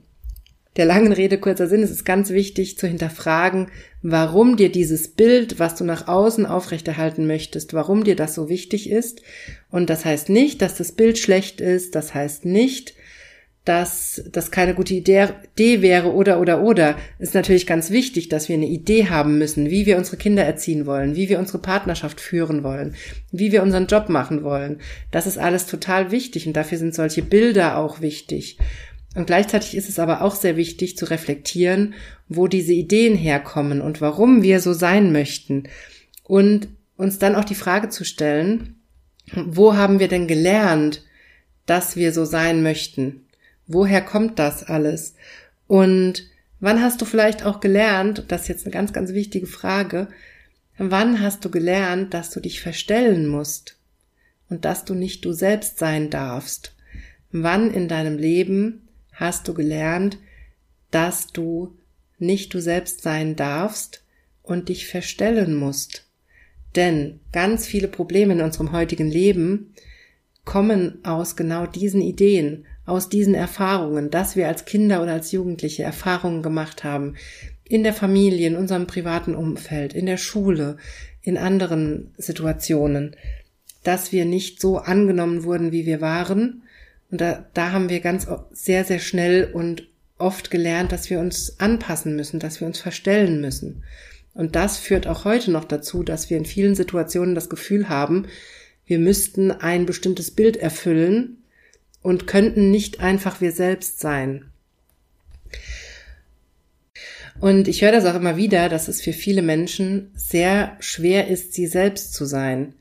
der 0.76 0.86
langen 0.86 1.12
Rede 1.12 1.38
kurzer 1.38 1.68
Sinn, 1.68 1.82
es 1.82 1.90
ist 1.90 2.04
ganz 2.04 2.30
wichtig 2.30 2.78
zu 2.78 2.86
hinterfragen, 2.86 3.68
warum 4.02 4.56
dir 4.56 4.70
dieses 4.70 5.08
Bild, 5.08 5.58
was 5.58 5.76
du 5.76 5.84
nach 5.84 6.08
außen 6.08 6.46
aufrechterhalten 6.46 7.26
möchtest, 7.26 7.74
warum 7.74 8.04
dir 8.04 8.16
das 8.16 8.34
so 8.34 8.48
wichtig 8.48 8.90
ist. 8.90 9.22
Und 9.70 9.88
das 9.88 10.04
heißt 10.04 10.28
nicht, 10.28 10.62
dass 10.62 10.76
das 10.76 10.92
Bild 10.92 11.18
schlecht 11.18 11.60
ist, 11.60 11.94
das 11.94 12.14
heißt 12.14 12.44
nicht, 12.44 12.94
dass 13.64 14.22
das 14.30 14.50
keine 14.50 14.74
gute 14.74 14.92
Idee 14.92 15.30
wäre 15.56 16.12
oder 16.12 16.38
oder 16.38 16.60
oder. 16.62 16.98
Ist 17.18 17.34
natürlich 17.34 17.66
ganz 17.66 17.90
wichtig, 17.90 18.28
dass 18.28 18.50
wir 18.50 18.56
eine 18.56 18.66
Idee 18.66 19.08
haben 19.08 19.38
müssen, 19.38 19.70
wie 19.70 19.86
wir 19.86 19.96
unsere 19.96 20.18
Kinder 20.18 20.44
erziehen 20.44 20.84
wollen, 20.84 21.16
wie 21.16 21.30
wir 21.30 21.38
unsere 21.38 21.58
Partnerschaft 21.58 22.20
führen 22.20 22.62
wollen, 22.62 22.94
wie 23.32 23.52
wir 23.52 23.62
unseren 23.62 23.86
Job 23.86 24.10
machen 24.10 24.44
wollen. 24.44 24.80
Das 25.10 25.26
ist 25.26 25.38
alles 25.38 25.64
total 25.64 26.10
wichtig 26.10 26.46
und 26.46 26.52
dafür 26.54 26.76
sind 26.76 26.94
solche 26.94 27.22
Bilder 27.22 27.78
auch 27.78 28.02
wichtig. 28.02 28.58
Und 29.14 29.26
gleichzeitig 29.26 29.76
ist 29.76 29.88
es 29.88 29.98
aber 29.98 30.22
auch 30.22 30.34
sehr 30.34 30.56
wichtig 30.56 30.96
zu 30.96 31.04
reflektieren, 31.08 31.94
wo 32.28 32.48
diese 32.48 32.72
Ideen 32.72 33.16
herkommen 33.16 33.80
und 33.80 34.00
warum 34.00 34.42
wir 34.42 34.60
so 34.60 34.72
sein 34.72 35.12
möchten. 35.12 35.68
Und 36.24 36.68
uns 36.96 37.18
dann 37.18 37.36
auch 37.36 37.44
die 37.44 37.54
Frage 37.54 37.88
zu 37.88 38.04
stellen, 38.04 38.76
wo 39.34 39.74
haben 39.74 40.00
wir 40.00 40.08
denn 40.08 40.26
gelernt, 40.26 41.04
dass 41.66 41.96
wir 41.96 42.12
so 42.12 42.24
sein 42.24 42.62
möchten? 42.62 43.26
Woher 43.66 44.02
kommt 44.02 44.38
das 44.38 44.64
alles? 44.64 45.14
Und 45.66 46.28
wann 46.60 46.82
hast 46.82 47.00
du 47.00 47.04
vielleicht 47.04 47.44
auch 47.44 47.60
gelernt, 47.60 48.24
das 48.28 48.42
ist 48.42 48.48
jetzt 48.48 48.66
eine 48.66 48.72
ganz, 48.72 48.92
ganz 48.92 49.12
wichtige 49.12 49.46
Frage, 49.46 50.08
wann 50.76 51.20
hast 51.20 51.44
du 51.44 51.50
gelernt, 51.50 52.12
dass 52.14 52.30
du 52.30 52.40
dich 52.40 52.60
verstellen 52.60 53.26
musst 53.26 53.78
und 54.48 54.64
dass 54.64 54.84
du 54.84 54.94
nicht 54.94 55.24
du 55.24 55.32
selbst 55.32 55.78
sein 55.78 56.10
darfst? 56.10 56.74
Wann 57.30 57.72
in 57.72 57.88
deinem 57.88 58.18
Leben 58.18 58.83
hast 59.14 59.48
du 59.48 59.54
gelernt, 59.54 60.18
dass 60.90 61.28
du 61.28 61.76
nicht 62.18 62.54
du 62.54 62.60
selbst 62.60 63.02
sein 63.02 63.36
darfst 63.36 64.04
und 64.42 64.68
dich 64.68 64.86
verstellen 64.86 65.54
musst. 65.54 66.06
Denn 66.76 67.20
ganz 67.32 67.66
viele 67.66 67.88
Probleme 67.88 68.34
in 68.34 68.40
unserem 68.40 68.72
heutigen 68.72 69.10
Leben 69.10 69.74
kommen 70.44 70.98
aus 71.04 71.36
genau 71.36 71.66
diesen 71.66 72.00
Ideen, 72.00 72.66
aus 72.84 73.08
diesen 73.08 73.34
Erfahrungen, 73.34 74.10
dass 74.10 74.36
wir 74.36 74.48
als 74.48 74.64
Kinder 74.64 75.02
oder 75.02 75.12
als 75.12 75.32
Jugendliche 75.32 75.82
Erfahrungen 75.82 76.42
gemacht 76.42 76.84
haben, 76.84 77.14
in 77.64 77.82
der 77.82 77.94
Familie, 77.94 78.46
in 78.46 78.56
unserem 78.56 78.86
privaten 78.86 79.34
Umfeld, 79.34 79.94
in 79.94 80.06
der 80.06 80.18
Schule, 80.18 80.76
in 81.22 81.38
anderen 81.38 82.12
Situationen, 82.18 83.16
dass 83.82 84.12
wir 84.12 84.26
nicht 84.26 84.60
so 84.60 84.78
angenommen 84.78 85.44
wurden, 85.44 85.72
wie 85.72 85.86
wir 85.86 86.00
waren 86.00 86.63
und 87.14 87.20
da, 87.20 87.44
da 87.54 87.70
haben 87.70 87.90
wir 87.90 88.00
ganz 88.00 88.26
sehr, 88.50 88.84
sehr 88.84 88.98
schnell 88.98 89.48
und 89.52 89.88
oft 90.18 90.50
gelernt, 90.50 90.90
dass 90.90 91.10
wir 91.10 91.20
uns 91.20 91.60
anpassen 91.60 92.16
müssen, 92.16 92.40
dass 92.40 92.58
wir 92.58 92.66
uns 92.66 92.80
verstellen 92.80 93.40
müssen. 93.40 93.84
Und 94.34 94.56
das 94.56 94.78
führt 94.78 95.06
auch 95.06 95.24
heute 95.24 95.52
noch 95.52 95.62
dazu, 95.62 96.02
dass 96.02 96.28
wir 96.28 96.36
in 96.36 96.44
vielen 96.44 96.74
Situationen 96.74 97.36
das 97.36 97.48
Gefühl 97.48 97.88
haben, 97.88 98.26
wir 98.84 98.98
müssten 98.98 99.52
ein 99.52 99.86
bestimmtes 99.86 100.32
Bild 100.32 100.56
erfüllen 100.56 101.44
und 102.02 102.26
könnten 102.26 102.72
nicht 102.72 102.98
einfach 102.98 103.40
wir 103.40 103.52
selbst 103.52 104.00
sein. 104.00 104.46
Und 107.38 107.68
ich 107.68 107.82
höre 107.82 107.92
das 107.92 108.06
auch 108.06 108.16
immer 108.16 108.36
wieder, 108.36 108.68
dass 108.68 108.88
es 108.88 109.00
für 109.00 109.12
viele 109.12 109.42
Menschen 109.42 110.10
sehr 110.16 110.76
schwer 110.80 111.28
ist, 111.28 111.52
sie 111.52 111.68
selbst 111.68 112.12
zu 112.12 112.24
sein. 112.24 112.74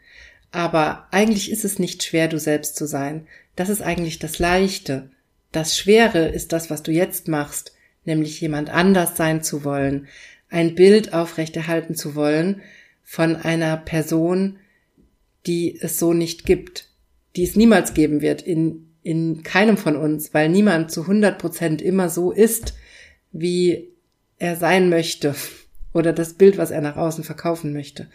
Aber 0.53 1.07
eigentlich 1.09 1.51
ist 1.51 1.65
es 1.65 1.79
nicht 1.79 2.03
schwer, 2.03 2.27
du 2.27 2.37
selbst 2.39 2.75
zu 2.75 2.85
sein. 2.85 3.25
Das 3.55 3.69
ist 3.69 3.81
eigentlich 3.81 4.19
das 4.19 4.37
Leichte. 4.37 5.09
Das 5.51 5.75
Schwere 5.75 6.27
ist 6.27 6.53
das, 6.53 6.69
was 6.69 6.83
du 6.83 6.91
jetzt 6.91 7.27
machst, 7.27 7.73
nämlich 8.05 8.39
jemand 8.39 8.69
anders 8.69 9.17
sein 9.17 9.41
zu 9.41 9.63
wollen, 9.63 10.07
ein 10.49 10.75
Bild 10.75 11.11
aufrechterhalten 11.11 11.95
zu 11.95 12.13
wollen 12.13 12.61
von 13.03 13.35
einer 13.35 13.77
Person, 13.77 14.59
die 15.47 15.75
es 15.81 15.97
so 15.97 16.13
nicht 16.13 16.45
gibt, 16.45 16.87
die 17.35 17.43
es 17.43 17.55
niemals 17.55 17.95
geben 17.95 18.21
wird 18.21 18.43
in, 18.43 18.91
in 19.01 19.41
keinem 19.41 19.77
von 19.77 19.95
uns, 19.95 20.35
weil 20.35 20.49
niemand 20.49 20.91
zu 20.91 21.01
100 21.01 21.39
Prozent 21.39 21.81
immer 21.81 22.09
so 22.09 22.31
ist, 22.31 22.75
wie 23.31 23.89
er 24.37 24.55
sein 24.55 24.89
möchte 24.89 25.33
oder 25.93 26.13
das 26.13 26.35
Bild, 26.35 26.59
was 26.59 26.69
er 26.69 26.81
nach 26.81 26.95
außen 26.95 27.23
verkaufen 27.23 27.73
möchte. 27.73 28.07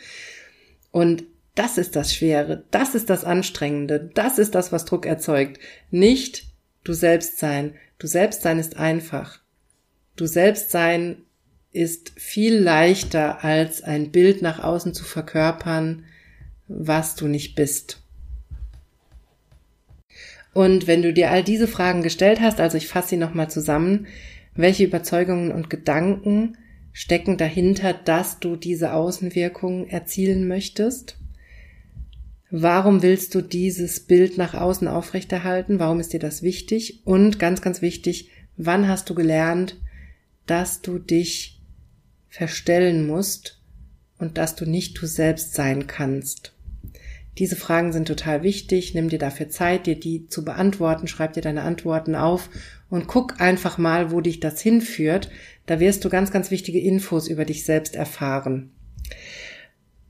Und 0.92 1.24
das 1.58 1.76
ist 1.76 1.96
das 1.96 2.14
Schwere, 2.14 2.64
das 2.70 2.94
ist 2.94 3.10
das 3.10 3.24
Anstrengende, 3.24 4.10
das 4.14 4.38
ist 4.38 4.54
das, 4.54 4.70
was 4.70 4.84
Druck 4.84 5.06
erzeugt. 5.06 5.58
Nicht 5.90 6.44
du 6.84 6.92
selbst 6.92 7.38
sein. 7.38 7.74
Du 7.98 8.06
selbst 8.06 8.42
sein 8.42 8.60
ist 8.60 8.76
einfach. 8.76 9.40
Du 10.14 10.26
selbst 10.26 10.70
sein 10.70 11.22
ist 11.72 12.12
viel 12.16 12.56
leichter 12.56 13.44
als 13.44 13.82
ein 13.82 14.12
Bild 14.12 14.40
nach 14.40 14.62
außen 14.62 14.94
zu 14.94 15.02
verkörpern, 15.02 16.04
was 16.68 17.16
du 17.16 17.26
nicht 17.26 17.56
bist. 17.56 18.02
Und 20.54 20.86
wenn 20.86 21.02
du 21.02 21.12
dir 21.12 21.30
all 21.30 21.42
diese 21.42 21.66
Fragen 21.66 22.02
gestellt 22.02 22.40
hast, 22.40 22.60
also 22.60 22.76
ich 22.76 22.86
fasse 22.86 23.10
sie 23.10 23.16
nochmal 23.16 23.50
zusammen, 23.50 24.06
welche 24.54 24.84
Überzeugungen 24.84 25.50
und 25.50 25.70
Gedanken 25.70 26.56
stecken 26.92 27.36
dahinter, 27.36 27.94
dass 27.94 28.38
du 28.38 28.54
diese 28.54 28.92
Außenwirkung 28.92 29.88
erzielen 29.88 30.46
möchtest? 30.46 31.17
Warum 32.50 33.02
willst 33.02 33.34
du 33.34 33.42
dieses 33.42 34.00
Bild 34.00 34.38
nach 34.38 34.54
außen 34.54 34.88
aufrechterhalten? 34.88 35.78
Warum 35.78 36.00
ist 36.00 36.14
dir 36.14 36.20
das 36.20 36.42
wichtig? 36.42 37.02
Und 37.04 37.38
ganz, 37.38 37.60
ganz 37.60 37.82
wichtig, 37.82 38.30
wann 38.56 38.88
hast 38.88 39.10
du 39.10 39.14
gelernt, 39.14 39.76
dass 40.46 40.80
du 40.80 40.98
dich 40.98 41.60
verstellen 42.28 43.06
musst 43.06 43.60
und 44.18 44.38
dass 44.38 44.56
du 44.56 44.64
nicht 44.64 45.00
du 45.00 45.06
selbst 45.06 45.52
sein 45.52 45.86
kannst? 45.86 46.54
Diese 47.36 47.54
Fragen 47.54 47.92
sind 47.92 48.08
total 48.08 48.42
wichtig. 48.42 48.94
Nimm 48.94 49.10
dir 49.10 49.18
dafür 49.18 49.50
Zeit, 49.50 49.86
dir 49.86 50.00
die 50.00 50.26
zu 50.26 50.42
beantworten. 50.42 51.06
Schreib 51.06 51.34
dir 51.34 51.42
deine 51.42 51.62
Antworten 51.62 52.14
auf 52.14 52.48
und 52.88 53.06
guck 53.06 53.40
einfach 53.40 53.76
mal, 53.76 54.10
wo 54.10 54.22
dich 54.22 54.40
das 54.40 54.60
hinführt. 54.60 55.30
Da 55.66 55.80
wirst 55.80 56.04
du 56.04 56.08
ganz, 56.08 56.32
ganz 56.32 56.50
wichtige 56.50 56.80
Infos 56.80 57.28
über 57.28 57.44
dich 57.44 57.64
selbst 57.64 57.94
erfahren. 57.94 58.72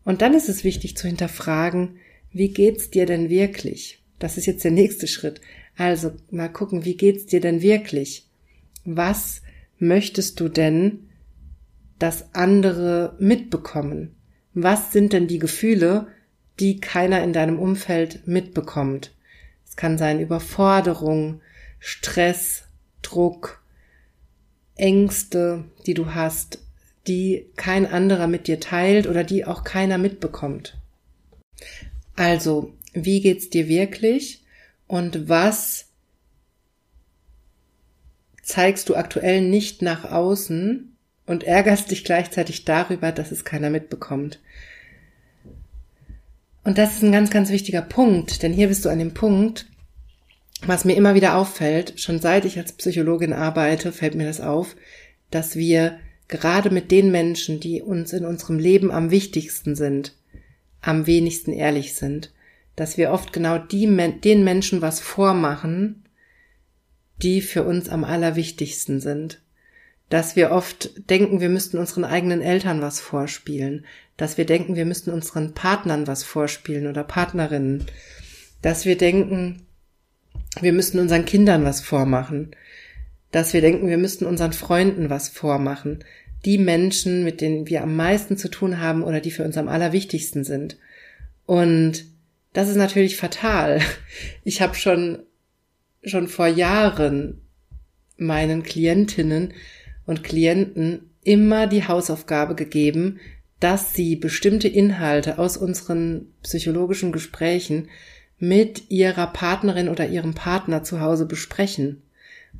Und 0.04 0.22
dann 0.22 0.32
ist 0.32 0.48
es 0.48 0.64
wichtig 0.64 0.96
zu 0.96 1.06
hinterfragen, 1.06 1.98
wie 2.32 2.48
geht's 2.48 2.90
dir 2.90 3.06
denn 3.06 3.28
wirklich? 3.28 4.02
Das 4.18 4.36
ist 4.36 4.46
jetzt 4.46 4.64
der 4.64 4.70
nächste 4.70 5.06
Schritt. 5.06 5.40
Also 5.76 6.12
mal 6.30 6.48
gucken, 6.48 6.84
wie 6.84 6.96
geht's 6.96 7.26
dir 7.26 7.40
denn 7.40 7.62
wirklich? 7.62 8.26
Was 8.84 9.42
möchtest 9.78 10.40
du 10.40 10.48
denn, 10.48 11.08
dass 11.98 12.34
andere 12.34 13.16
mitbekommen? 13.18 14.14
Was 14.54 14.92
sind 14.92 15.12
denn 15.12 15.28
die 15.28 15.38
Gefühle, 15.38 16.08
die 16.58 16.80
keiner 16.80 17.22
in 17.22 17.32
deinem 17.32 17.58
Umfeld 17.58 18.26
mitbekommt? 18.26 19.14
Es 19.66 19.76
kann 19.76 19.98
sein 19.98 20.20
Überforderung, 20.20 21.40
Stress, 21.78 22.64
Druck, 23.02 23.62
Ängste, 24.74 25.64
die 25.86 25.94
du 25.94 26.14
hast, 26.14 26.58
die 27.06 27.46
kein 27.56 27.86
anderer 27.86 28.26
mit 28.26 28.48
dir 28.48 28.60
teilt 28.60 29.06
oder 29.06 29.24
die 29.24 29.44
auch 29.44 29.64
keiner 29.64 29.98
mitbekommt. 29.98 30.76
Also, 32.18 32.74
wie 32.94 33.20
geht's 33.20 33.48
dir 33.48 33.68
wirklich 33.68 34.42
und 34.88 35.28
was 35.28 35.86
zeigst 38.42 38.88
du 38.88 38.96
aktuell 38.96 39.40
nicht 39.40 39.82
nach 39.82 40.04
außen 40.04 40.96
und 41.26 41.44
ärgerst 41.44 41.92
dich 41.92 42.02
gleichzeitig 42.02 42.64
darüber, 42.64 43.12
dass 43.12 43.30
es 43.30 43.44
keiner 43.44 43.70
mitbekommt? 43.70 44.40
Und 46.64 46.76
das 46.76 46.94
ist 46.94 47.04
ein 47.04 47.12
ganz, 47.12 47.30
ganz 47.30 47.50
wichtiger 47.50 47.82
Punkt, 47.82 48.42
denn 48.42 48.52
hier 48.52 48.66
bist 48.66 48.84
du 48.84 48.88
an 48.88 48.98
dem 48.98 49.14
Punkt, 49.14 49.66
was 50.66 50.84
mir 50.84 50.96
immer 50.96 51.14
wieder 51.14 51.36
auffällt, 51.36 52.00
schon 52.00 52.18
seit 52.18 52.44
ich 52.44 52.58
als 52.58 52.72
Psychologin 52.72 53.32
arbeite, 53.32 53.92
fällt 53.92 54.16
mir 54.16 54.26
das 54.26 54.40
auf, 54.40 54.74
dass 55.30 55.54
wir 55.54 56.00
gerade 56.26 56.70
mit 56.70 56.90
den 56.90 57.12
Menschen, 57.12 57.60
die 57.60 57.80
uns 57.80 58.12
in 58.12 58.24
unserem 58.24 58.58
Leben 58.58 58.90
am 58.90 59.12
wichtigsten 59.12 59.76
sind, 59.76 60.14
am 60.80 61.06
wenigsten 61.06 61.52
ehrlich 61.52 61.94
sind, 61.94 62.32
dass 62.76 62.96
wir 62.96 63.10
oft 63.10 63.32
genau 63.32 63.58
die, 63.58 63.86
den 64.22 64.44
Menschen 64.44 64.82
was 64.82 65.00
vormachen, 65.00 66.04
die 67.22 67.40
für 67.40 67.64
uns 67.64 67.88
am 67.88 68.04
allerwichtigsten 68.04 69.00
sind. 69.00 69.42
Dass 70.08 70.36
wir 70.36 70.52
oft 70.52 71.10
denken, 71.10 71.40
wir 71.40 71.48
müssten 71.48 71.78
unseren 71.78 72.04
eigenen 72.04 72.40
Eltern 72.40 72.80
was 72.80 73.00
vorspielen. 73.00 73.84
Dass 74.16 74.38
wir 74.38 74.46
denken, 74.46 74.76
wir 74.76 74.86
müssten 74.86 75.10
unseren 75.10 75.52
Partnern 75.52 76.06
was 76.06 76.22
vorspielen 76.22 76.86
oder 76.86 77.04
Partnerinnen. 77.04 77.84
Dass 78.62 78.84
wir 78.84 78.96
denken, 78.96 79.66
wir 80.60 80.72
müssten 80.72 80.98
unseren 80.98 81.24
Kindern 81.24 81.64
was 81.64 81.80
vormachen. 81.80 82.52
Dass 83.32 83.52
wir 83.52 83.60
denken, 83.60 83.88
wir 83.88 83.98
müssten 83.98 84.24
unseren 84.24 84.52
Freunden 84.52 85.10
was 85.10 85.28
vormachen 85.28 86.04
die 86.44 86.58
Menschen, 86.58 87.24
mit 87.24 87.40
denen 87.40 87.68
wir 87.68 87.82
am 87.82 87.96
meisten 87.96 88.36
zu 88.36 88.48
tun 88.48 88.80
haben 88.80 89.02
oder 89.02 89.20
die 89.20 89.30
für 89.30 89.44
uns 89.44 89.56
am 89.56 89.68
allerwichtigsten 89.68 90.44
sind. 90.44 90.76
Und 91.46 92.04
das 92.52 92.68
ist 92.68 92.76
natürlich 92.76 93.16
fatal. 93.16 93.80
Ich 94.44 94.62
habe 94.62 94.74
schon 94.74 95.20
schon 96.04 96.28
vor 96.28 96.46
Jahren 96.46 97.40
meinen 98.16 98.62
Klientinnen 98.62 99.52
und 100.06 100.24
Klienten 100.24 101.10
immer 101.22 101.66
die 101.66 101.86
Hausaufgabe 101.86 102.54
gegeben, 102.54 103.20
dass 103.60 103.92
sie 103.92 104.16
bestimmte 104.16 104.68
Inhalte 104.68 105.38
aus 105.38 105.56
unseren 105.56 106.32
psychologischen 106.42 107.12
Gesprächen 107.12 107.88
mit 108.38 108.90
ihrer 108.90 109.26
Partnerin 109.26 109.88
oder 109.88 110.08
ihrem 110.08 110.34
Partner 110.34 110.84
zu 110.84 111.00
Hause 111.00 111.26
besprechen 111.26 112.02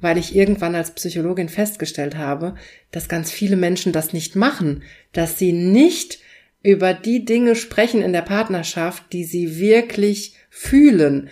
weil 0.00 0.18
ich 0.18 0.34
irgendwann 0.34 0.74
als 0.74 0.92
Psychologin 0.92 1.48
festgestellt 1.48 2.16
habe, 2.16 2.54
dass 2.90 3.08
ganz 3.08 3.30
viele 3.30 3.56
Menschen 3.56 3.92
das 3.92 4.12
nicht 4.12 4.36
machen, 4.36 4.82
dass 5.12 5.38
sie 5.38 5.52
nicht 5.52 6.20
über 6.62 6.94
die 6.94 7.24
Dinge 7.24 7.54
sprechen 7.56 8.02
in 8.02 8.12
der 8.12 8.22
Partnerschaft, 8.22 9.12
die 9.12 9.24
sie 9.24 9.58
wirklich 9.58 10.34
fühlen, 10.50 11.30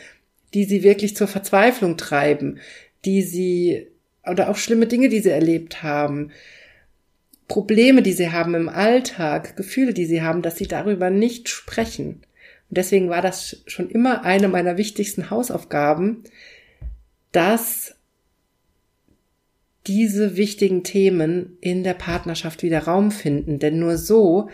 die 0.55 0.65
sie 0.65 0.83
wirklich 0.83 1.17
zur 1.17 1.29
Verzweiflung 1.29 1.97
treiben, 1.97 2.61
die 3.05 3.23
sie 3.23 3.89
oder 4.25 4.49
auch 4.49 4.57
schlimme 4.57 4.87
Dinge, 4.87 5.09
die 5.09 5.21
sie 5.21 5.31
erlebt 5.31 5.83
haben, 5.83 6.31
Probleme, 7.49 8.03
die 8.03 8.13
sie 8.13 8.31
haben 8.33 8.55
im 8.55 8.69
Alltag, 8.69 9.57
Gefühle, 9.57 9.95
die 9.95 10.07
sie 10.07 10.23
haben, 10.23 10.43
dass 10.43 10.57
sie 10.57 10.67
darüber 10.67 11.11
nicht 11.11 11.49
sprechen. 11.49 12.23
Und 12.69 12.79
deswegen 12.79 13.09
war 13.09 13.23
das 13.23 13.63
schon 13.67 13.89
immer 13.89 14.25
eine 14.25 14.49
meiner 14.49 14.77
wichtigsten 14.77 15.31
Hausaufgaben, 15.31 16.25
dass 17.31 17.96
diese 19.87 20.37
wichtigen 20.37 20.83
Themen 20.83 21.57
in 21.61 21.85
der 21.85 21.95
Partnerschaft 21.95 22.63
wieder 22.63 22.81
Raum 22.81 23.11
finden. 23.11 23.59
Denn 23.59 23.79
nur 23.79 23.99
so 23.99 24.49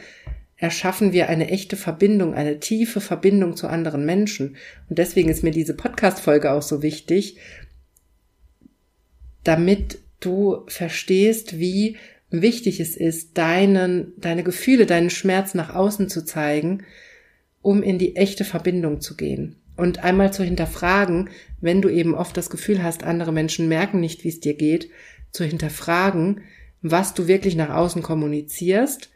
erschaffen 0.57 1.13
wir 1.13 1.29
eine 1.29 1.51
echte 1.51 1.77
Verbindung, 1.77 2.35
eine 2.35 2.61
tiefe 2.61 3.01
Verbindung 3.01 3.57
zu 3.57 3.67
anderen 3.67 4.05
Menschen. 4.07 4.57
Und 4.89 4.99
deswegen 4.99 5.29
ist 5.29 5.43
mir 5.43 5.51
diese 5.51 5.75
Podcast-Folge 5.75 6.53
auch 6.53 6.63
so 6.63 6.83
wichtig, 6.83 7.39
damit 9.43 9.99
du 10.21 10.65
verstehst, 10.69 11.59
wie 11.59 11.97
wichtig 12.31 12.81
es 12.81 12.97
ist, 12.97 13.37
deinen, 13.39 14.13
deine 14.19 14.45
Gefühle, 14.45 14.87
deinen 14.87 15.11
Schmerz 15.11 15.55
nach 15.55 15.75
außen 15.75 16.09
zu 16.09 16.25
zeigen, 16.25 16.85
um 17.61 17.83
in 17.83 17.99
die 17.99 18.17
echte 18.17 18.45
Verbindung 18.45 19.01
zu 19.01 19.17
gehen. 19.17 19.57
Und 19.77 20.05
einmal 20.05 20.33
zu 20.33 20.45
hinterfragen, 20.45 21.31
wenn 21.61 21.83
du 21.83 21.89
eben 21.89 22.15
oft 22.15 22.37
das 22.37 22.51
Gefühl 22.51 22.83
hast, 22.83 23.05
andere 23.05 23.33
Menschen 23.33 23.69
merken 23.69 24.01
nicht, 24.01 24.23
wie 24.23 24.29
es 24.29 24.41
dir 24.41 24.55
geht, 24.55 24.91
zu 25.33 25.45
hinterfragen, 25.45 26.43
was 26.83 27.15
du 27.15 27.27
wirklich 27.27 27.57
nach 27.57 27.71
außen 27.71 28.03
kommunizierst, 28.03 29.11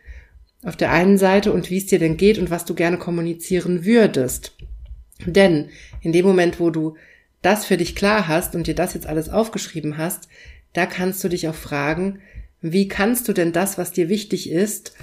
auf 0.62 0.76
der 0.76 0.90
einen 0.90 1.18
Seite 1.18 1.52
und 1.52 1.70
wie 1.70 1.79
es 1.79 1.87
dir 1.87 1.98
denn 1.98 2.16
geht 2.16 2.38
und 2.38 2.50
was 2.50 2.64
du 2.64 2.74
gerne 2.74 2.98
kommunizieren 2.98 3.85
würdest. 3.85 4.57
Denn 5.24 5.68
in 6.00 6.12
dem 6.12 6.26
Moment, 6.26 6.61
wo 6.61 6.70
du 6.70 6.96
das 7.42 7.64
für 7.64 7.76
dich 7.76 7.94
klar 7.94 8.29
hast 8.29 8.55
und 8.55 8.66
dir 8.66 8.74
das 8.74 8.94
jetzt 8.94 9.07
alles 9.07 9.29
aufgeschrieben 9.29 9.98
hast, 9.98 10.29
da 10.72 10.87
kannst 10.87 11.22
du 11.22 11.29
dich 11.29 11.48
auch 11.48 11.55
fragen, 11.55 12.20
wie 12.61 12.88
kannst 12.88 13.29
du 13.29 13.33
denn 13.33 13.52
das, 13.52 13.79
was 13.79 13.92
dir 13.92 14.09
wichtig 14.09 14.50
ist, 14.50 14.94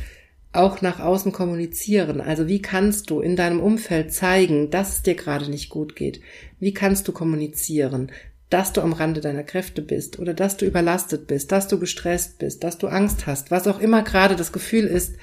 auch 0.51 0.81
nach 0.81 0.99
außen 0.99 1.31
kommunizieren? 1.31 2.21
Also 2.21 2.47
wie 2.47 2.61
kannst 2.61 3.09
du 3.09 3.21
in 3.21 3.35
deinem 3.35 3.59
Umfeld 3.59 4.13
zeigen, 4.13 4.69
dass 4.69 4.97
es 4.97 5.03
dir 5.03 5.15
gerade 5.15 5.49
nicht 5.49 5.69
gut 5.69 5.95
geht? 5.95 6.21
Wie 6.59 6.73
kannst 6.73 7.07
du 7.07 7.11
kommunizieren? 7.11 8.11
Dass 8.53 8.71
du 8.71 8.81
am 8.81 8.93
Rande 8.93 9.19
deiner 9.19 9.41
Kräfte 9.41 9.81
bist 9.81 10.19
oder 10.19 10.35
dass 10.35 10.57
du 10.57 10.67
überlastet 10.67 11.25
bist, 11.25 11.51
dass 11.51 11.67
du 11.67 11.79
gestresst 11.79 12.37
bist, 12.37 12.63
dass 12.63 12.77
du 12.77 12.85
Angst 12.85 13.25
hast, 13.25 13.49
was 13.49 13.67
auch 13.67 13.79
immer 13.79 14.03
gerade 14.03 14.35
das 14.35 14.51
Gefühl 14.51 14.85
ist, 14.85 15.15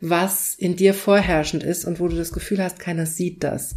was 0.00 0.54
in 0.54 0.76
dir 0.76 0.94
vorherrschend 0.94 1.64
ist 1.64 1.84
und 1.84 1.98
wo 1.98 2.06
du 2.06 2.14
das 2.14 2.32
Gefühl 2.32 2.62
hast, 2.62 2.78
keiner 2.78 3.04
sieht 3.04 3.42
das. 3.42 3.74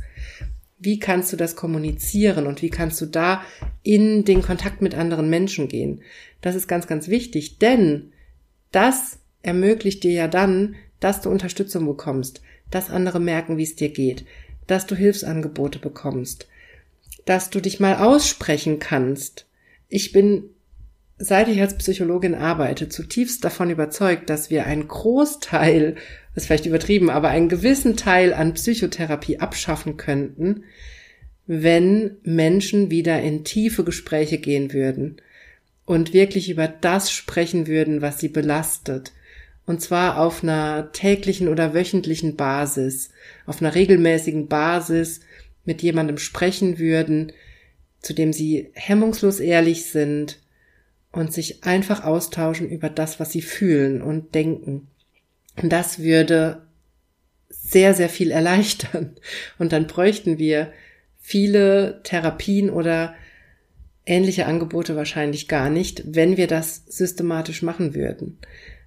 Wie 0.77 0.99
kannst 0.99 1.33
du 1.33 1.37
das 1.37 1.55
kommunizieren 1.55 2.45
und 2.45 2.61
wie 2.61 2.69
kannst 2.69 3.01
du 3.01 3.07
da 3.07 3.41
in 3.81 4.25
den 4.25 4.43
Kontakt 4.43 4.83
mit 4.83 4.93
anderen 4.93 5.27
Menschen 5.27 5.69
gehen? 5.69 6.01
Das 6.41 6.53
ist 6.53 6.67
ganz, 6.67 6.85
ganz 6.85 7.07
wichtig, 7.07 7.57
denn 7.57 8.11
das 8.71 9.17
ermöglicht 9.41 10.03
dir 10.03 10.13
ja 10.13 10.27
dann, 10.27 10.75
dass 10.99 11.21
du 11.21 11.31
Unterstützung 11.31 11.87
bekommst, 11.87 12.43
dass 12.69 12.91
andere 12.91 13.19
merken, 13.19 13.57
wie 13.57 13.63
es 13.63 13.75
dir 13.75 13.89
geht, 13.89 14.25
dass 14.67 14.85
du 14.85 14.95
Hilfsangebote 14.95 15.79
bekommst, 15.79 16.47
dass 17.29 17.51
du 17.51 17.59
dich 17.59 17.79
mal 17.79 17.97
aussprechen 17.97 18.79
kannst. 18.79 19.45
Ich 19.87 20.11
bin, 20.11 20.45
seit 21.19 21.47
ich 21.47 21.61
als 21.61 21.77
Psychologin 21.77 22.33
arbeite, 22.33 22.89
zutiefst 22.89 23.45
davon 23.45 23.69
überzeugt, 23.69 24.31
dass 24.31 24.49
wir 24.49 24.65
einen 24.65 24.87
Großteil, 24.87 25.93
das 26.33 26.43
ist 26.43 26.47
vielleicht 26.47 26.65
übertrieben, 26.65 27.11
aber 27.11 27.27
einen 27.29 27.47
gewissen 27.47 27.95
Teil 27.95 28.33
an 28.33 28.55
Psychotherapie 28.55 29.37
abschaffen 29.37 29.95
könnten, 29.95 30.63
wenn 31.45 32.17
Menschen 32.23 32.89
wieder 32.89 33.21
in 33.21 33.43
tiefe 33.43 33.83
Gespräche 33.83 34.39
gehen 34.39 34.73
würden 34.73 35.21
und 35.85 36.13
wirklich 36.13 36.49
über 36.49 36.67
das 36.67 37.11
sprechen 37.11 37.67
würden, 37.67 38.01
was 38.01 38.19
sie 38.19 38.29
belastet. 38.29 39.11
Und 39.67 39.81
zwar 39.81 40.17
auf 40.17 40.41
einer 40.41 40.91
täglichen 40.93 41.47
oder 41.47 41.75
wöchentlichen 41.75 42.35
Basis, 42.35 43.11
auf 43.45 43.61
einer 43.61 43.75
regelmäßigen 43.75 44.47
Basis, 44.47 45.21
mit 45.69 45.83
jemandem 45.83 46.17
sprechen 46.17 46.79
würden, 46.79 47.31
zu 48.01 48.13
dem 48.13 48.33
sie 48.33 48.71
hemmungslos 48.73 49.39
ehrlich 49.39 49.85
sind 49.85 50.39
und 51.11 51.31
sich 51.31 51.63
einfach 51.63 52.03
austauschen 52.03 52.67
über 52.67 52.89
das, 52.89 53.19
was 53.19 53.31
sie 53.31 53.43
fühlen 53.43 54.01
und 54.01 54.33
denken. 54.33 54.87
Und 55.61 55.71
das 55.71 55.99
würde 55.99 56.63
sehr, 57.49 57.93
sehr 57.93 58.09
viel 58.09 58.31
erleichtern. 58.39 59.15
Und 59.59 59.71
dann 59.71 59.85
bräuchten 59.85 60.39
wir 60.39 60.73
viele 61.19 62.01
Therapien 62.03 62.71
oder 62.71 63.13
ähnliche 64.07 64.47
Angebote 64.47 64.95
wahrscheinlich 64.95 65.47
gar 65.47 65.69
nicht, 65.69 66.01
wenn 66.15 66.35
wir 66.35 66.47
das 66.47 66.83
systematisch 66.87 67.61
machen 67.61 67.93
würden. 67.93 68.39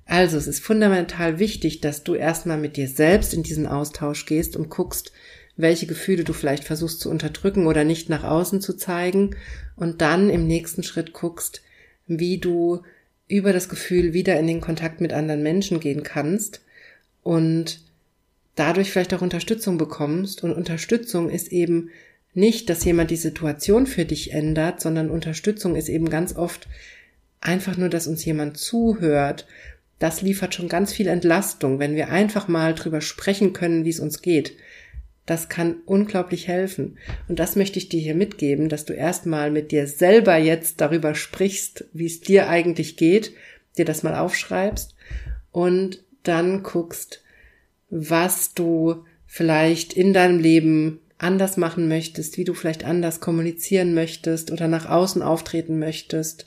Also 0.05 0.37
es 0.37 0.49
ist 0.49 0.65
fundamental 0.65 1.39
wichtig, 1.39 1.81
dass 1.81 2.03
du 2.03 2.17
erstmal 2.17 2.59
mit 2.59 2.77
dir 2.77 2.89
selbst 2.89 3.35
in 3.35 3.45
diesen 3.45 3.69
Austausch 3.69 4.27
gehst 4.27 4.57
und 4.57 4.69
guckst, 4.69 5.13
welche 5.57 5.87
Gefühle 5.87 6.25
du 6.25 6.33
vielleicht 6.33 6.65
versuchst 6.65 7.01
zu 7.01 7.11
unterdrücken 7.11 7.67
oder 7.67 7.85
nicht 7.85 8.09
nach 8.09 8.25
außen 8.25 8.61
zu 8.61 8.75
zeigen 8.75 9.37
und 9.77 10.01
dann 10.01 10.31
im 10.31 10.47
nächsten 10.47 10.83
Schritt 10.83 11.13
guckst, 11.13 11.63
wie 12.07 12.39
du 12.39 12.83
über 13.29 13.53
das 13.53 13.69
Gefühl 13.69 14.13
wieder 14.13 14.39
in 14.39 14.47
den 14.47 14.61
Kontakt 14.61 15.01
mit 15.01 15.13
anderen 15.13 15.43
Menschen 15.43 15.81
gehen 15.81 16.03
kannst 16.03 16.61
und 17.23 17.81
dadurch 18.55 18.91
vielleicht 18.91 19.15
auch 19.15 19.23
Unterstützung 19.23 19.79
bekommst. 19.79 20.45
Und 20.45 20.53
Unterstützung 20.53 21.31
ist 21.31 21.53
eben 21.53 21.91
nicht, 22.35 22.69
dass 22.69 22.85
jemand 22.85 23.11
die 23.11 23.17
Situation 23.17 23.87
für 23.87 24.05
dich 24.05 24.33
ändert, 24.33 24.81
sondern 24.81 25.11
Unterstützung 25.11 25.77
ist 25.77 25.89
eben 25.89 26.09
ganz 26.11 26.37
oft 26.37 26.69
einfach 27.41 27.77
nur, 27.77 27.89
dass 27.89 28.07
uns 28.07 28.25
jemand 28.25 28.57
zuhört. 28.57 29.47
Das 29.99 30.23
liefert 30.23 30.55
schon 30.55 30.69
ganz 30.69 30.93
viel 30.93 31.07
Entlastung, 31.07 31.79
wenn 31.79 31.95
wir 31.95 32.11
einfach 32.11 32.49
mal 32.49 32.75
drüber 32.75 33.01
sprechen 33.01 33.53
können, 33.53 33.85
wie 33.85 33.91
es 33.91 34.01
uns 34.01 34.23
geht. 34.23 34.57
Das 35.27 35.49
kann 35.49 35.77
unglaublich 35.87 36.49
helfen. 36.49 36.99
Und 37.29 37.39
das 37.39 37.55
möchte 37.55 37.79
ich 37.79 37.89
dir 37.89 38.01
hier 38.01 38.15
mitgeben, 38.15 38.69
dass 38.69 38.85
du 38.85 38.93
erstmal 38.93 39.51
mit 39.51 39.71
dir 39.71 39.87
selber 39.87 40.37
jetzt 40.37 40.81
darüber 40.81 41.15
sprichst, 41.15 41.85
wie 41.93 42.07
es 42.07 42.21
dir 42.21 42.49
eigentlich 42.49 42.97
geht, 42.97 43.33
dir 43.79 43.85
das 43.85 44.03
mal 44.03 44.17
aufschreibst 44.17 44.95
und 45.53 46.03
dann 46.25 46.63
guckst, 46.63 47.23
was 47.89 48.55
du 48.55 49.05
vielleicht 49.27 49.93
in 49.93 50.13
deinem 50.13 50.41
Leben 50.41 51.01
anders 51.19 51.57
machen 51.57 51.89
möchtest, 51.89 52.37
wie 52.37 52.45
du 52.45 52.53
vielleicht 52.53 52.85
anders 52.85 53.21
kommunizieren 53.21 53.95
möchtest 53.95 54.51
oder 54.51 54.67
nach 54.67 54.87
außen 54.87 55.23
auftreten 55.23 55.79
möchtest, 55.79 56.47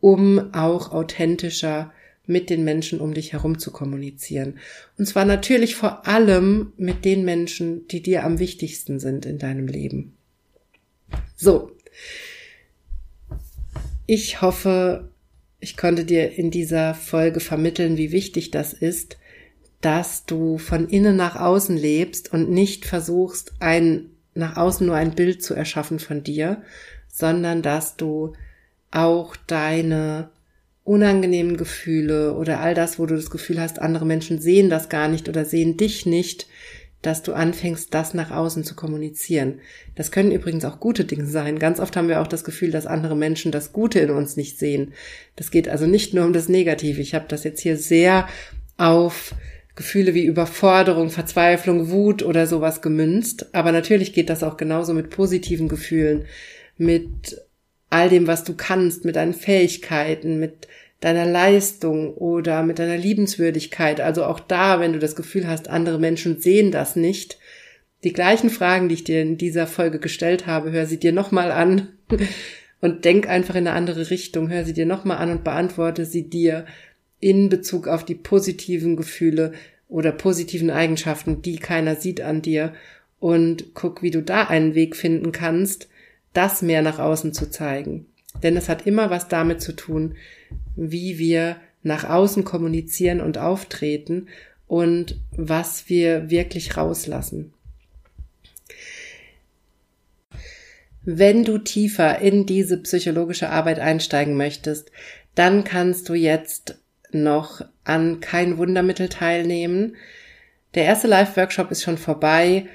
um 0.00 0.54
auch 0.54 0.92
authentischer 0.92 1.92
mit 2.26 2.50
den 2.50 2.64
Menschen 2.64 3.00
um 3.00 3.14
dich 3.14 3.32
herum 3.32 3.58
zu 3.58 3.70
kommunizieren. 3.70 4.58
Und 4.98 5.06
zwar 5.06 5.24
natürlich 5.24 5.74
vor 5.74 6.06
allem 6.06 6.72
mit 6.76 7.04
den 7.04 7.24
Menschen, 7.24 7.86
die 7.88 8.02
dir 8.02 8.24
am 8.24 8.38
wichtigsten 8.38 8.98
sind 9.00 9.26
in 9.26 9.38
deinem 9.38 9.66
Leben. 9.66 10.16
So. 11.36 11.70
Ich 14.06 14.42
hoffe, 14.42 15.10
ich 15.60 15.76
konnte 15.76 16.04
dir 16.04 16.32
in 16.32 16.50
dieser 16.50 16.94
Folge 16.94 17.40
vermitteln, 17.40 17.96
wie 17.96 18.12
wichtig 18.12 18.50
das 18.50 18.72
ist, 18.72 19.18
dass 19.80 20.24
du 20.24 20.58
von 20.58 20.88
innen 20.88 21.16
nach 21.16 21.36
außen 21.36 21.76
lebst 21.76 22.32
und 22.32 22.50
nicht 22.50 22.86
versuchst, 22.86 23.52
ein 23.60 24.10
nach 24.34 24.56
außen 24.56 24.86
nur 24.86 24.96
ein 24.96 25.14
Bild 25.14 25.42
zu 25.42 25.54
erschaffen 25.54 25.98
von 25.98 26.22
dir, 26.22 26.62
sondern 27.06 27.62
dass 27.62 27.96
du 27.96 28.32
auch 28.90 29.36
deine 29.46 30.30
unangenehmen 30.84 31.56
Gefühle 31.56 32.34
oder 32.34 32.60
all 32.60 32.74
das, 32.74 32.98
wo 32.98 33.06
du 33.06 33.16
das 33.16 33.30
Gefühl 33.30 33.60
hast, 33.60 33.80
andere 33.80 34.04
Menschen 34.04 34.38
sehen 34.38 34.68
das 34.68 34.88
gar 34.88 35.08
nicht 35.08 35.28
oder 35.28 35.44
sehen 35.44 35.76
dich 35.76 36.04
nicht, 36.04 36.46
dass 37.00 37.22
du 37.22 37.32
anfängst, 37.32 37.92
das 37.92 38.14
nach 38.14 38.30
außen 38.30 38.64
zu 38.64 38.74
kommunizieren. 38.74 39.60
Das 39.94 40.10
können 40.10 40.32
übrigens 40.32 40.64
auch 40.64 40.80
gute 40.80 41.04
Dinge 41.04 41.26
sein. 41.26 41.58
Ganz 41.58 41.80
oft 41.80 41.96
haben 41.96 42.08
wir 42.08 42.20
auch 42.20 42.26
das 42.26 42.44
Gefühl, 42.44 42.70
dass 42.70 42.86
andere 42.86 43.16
Menschen 43.16 43.52
das 43.52 43.72
Gute 43.72 43.98
in 43.98 44.10
uns 44.10 44.36
nicht 44.36 44.58
sehen. 44.58 44.92
Das 45.36 45.50
geht 45.50 45.68
also 45.68 45.86
nicht 45.86 46.14
nur 46.14 46.24
um 46.24 46.32
das 46.32 46.48
Negative. 46.48 47.00
Ich 47.00 47.14
habe 47.14 47.26
das 47.28 47.44
jetzt 47.44 47.60
hier 47.60 47.76
sehr 47.76 48.26
auf 48.76 49.34
Gefühle 49.76 50.14
wie 50.14 50.24
Überforderung, 50.24 51.10
Verzweiflung, 51.10 51.90
Wut 51.90 52.22
oder 52.22 52.46
sowas 52.46 52.80
gemünzt. 52.80 53.54
Aber 53.54 53.72
natürlich 53.72 54.12
geht 54.12 54.30
das 54.30 54.42
auch 54.42 54.56
genauso 54.56 54.94
mit 54.94 55.10
positiven 55.10 55.68
Gefühlen, 55.68 56.24
mit 56.76 57.38
all 57.94 58.08
dem, 58.08 58.26
was 58.26 58.42
du 58.42 58.54
kannst, 58.54 59.04
mit 59.04 59.14
deinen 59.14 59.34
Fähigkeiten, 59.34 60.40
mit 60.40 60.66
deiner 60.98 61.26
Leistung 61.26 62.14
oder 62.14 62.64
mit 62.64 62.80
deiner 62.80 62.96
Liebenswürdigkeit. 62.96 64.00
Also 64.00 64.24
auch 64.24 64.40
da, 64.40 64.80
wenn 64.80 64.92
du 64.92 64.98
das 64.98 65.14
Gefühl 65.14 65.46
hast, 65.46 65.68
andere 65.68 66.00
Menschen 66.00 66.40
sehen 66.40 66.72
das 66.72 66.96
nicht. 66.96 67.38
Die 68.02 68.12
gleichen 68.12 68.50
Fragen, 68.50 68.88
die 68.88 68.96
ich 68.96 69.04
dir 69.04 69.22
in 69.22 69.38
dieser 69.38 69.68
Folge 69.68 70.00
gestellt 70.00 70.44
habe, 70.48 70.72
hör 70.72 70.86
sie 70.86 70.98
dir 70.98 71.12
nochmal 71.12 71.52
an 71.52 71.90
und 72.80 73.04
denk 73.04 73.28
einfach 73.28 73.54
in 73.54 73.68
eine 73.68 73.76
andere 73.76 74.10
Richtung. 74.10 74.50
Hör 74.50 74.64
sie 74.64 74.72
dir 74.72 74.86
nochmal 74.86 75.18
an 75.18 75.30
und 75.30 75.44
beantworte 75.44 76.04
sie 76.04 76.28
dir 76.28 76.66
in 77.20 77.48
Bezug 77.48 77.86
auf 77.86 78.04
die 78.04 78.16
positiven 78.16 78.96
Gefühle 78.96 79.52
oder 79.88 80.10
positiven 80.10 80.70
Eigenschaften, 80.70 81.42
die 81.42 81.56
keiner 81.56 81.94
sieht 81.94 82.20
an 82.20 82.42
dir 82.42 82.74
und 83.20 83.72
guck, 83.74 84.02
wie 84.02 84.10
du 84.10 84.20
da 84.20 84.42
einen 84.42 84.74
Weg 84.74 84.96
finden 84.96 85.30
kannst, 85.30 85.88
das 86.34 86.60
mehr 86.60 86.82
nach 86.82 86.98
außen 86.98 87.32
zu 87.32 87.50
zeigen. 87.50 88.06
Denn 88.42 88.56
es 88.56 88.68
hat 88.68 88.86
immer 88.86 89.08
was 89.08 89.28
damit 89.28 89.62
zu 89.62 89.72
tun, 89.72 90.16
wie 90.76 91.18
wir 91.18 91.56
nach 91.82 92.04
außen 92.04 92.44
kommunizieren 92.44 93.20
und 93.20 93.38
auftreten 93.38 94.28
und 94.66 95.20
was 95.30 95.88
wir 95.88 96.30
wirklich 96.30 96.76
rauslassen. 96.76 97.52
Wenn 101.06 101.44
du 101.44 101.58
tiefer 101.58 102.18
in 102.20 102.46
diese 102.46 102.78
psychologische 102.78 103.50
Arbeit 103.50 103.78
einsteigen 103.78 104.36
möchtest, 104.36 104.90
dann 105.34 105.62
kannst 105.64 106.08
du 106.08 106.14
jetzt 106.14 106.78
noch 107.12 107.60
an 107.84 108.20
kein 108.20 108.56
Wundermittel 108.56 109.10
teilnehmen. 109.10 109.96
Der 110.74 110.84
erste 110.84 111.06
Live-Workshop 111.06 111.70
ist 111.70 111.82
schon 111.82 111.98
vorbei 111.98 112.66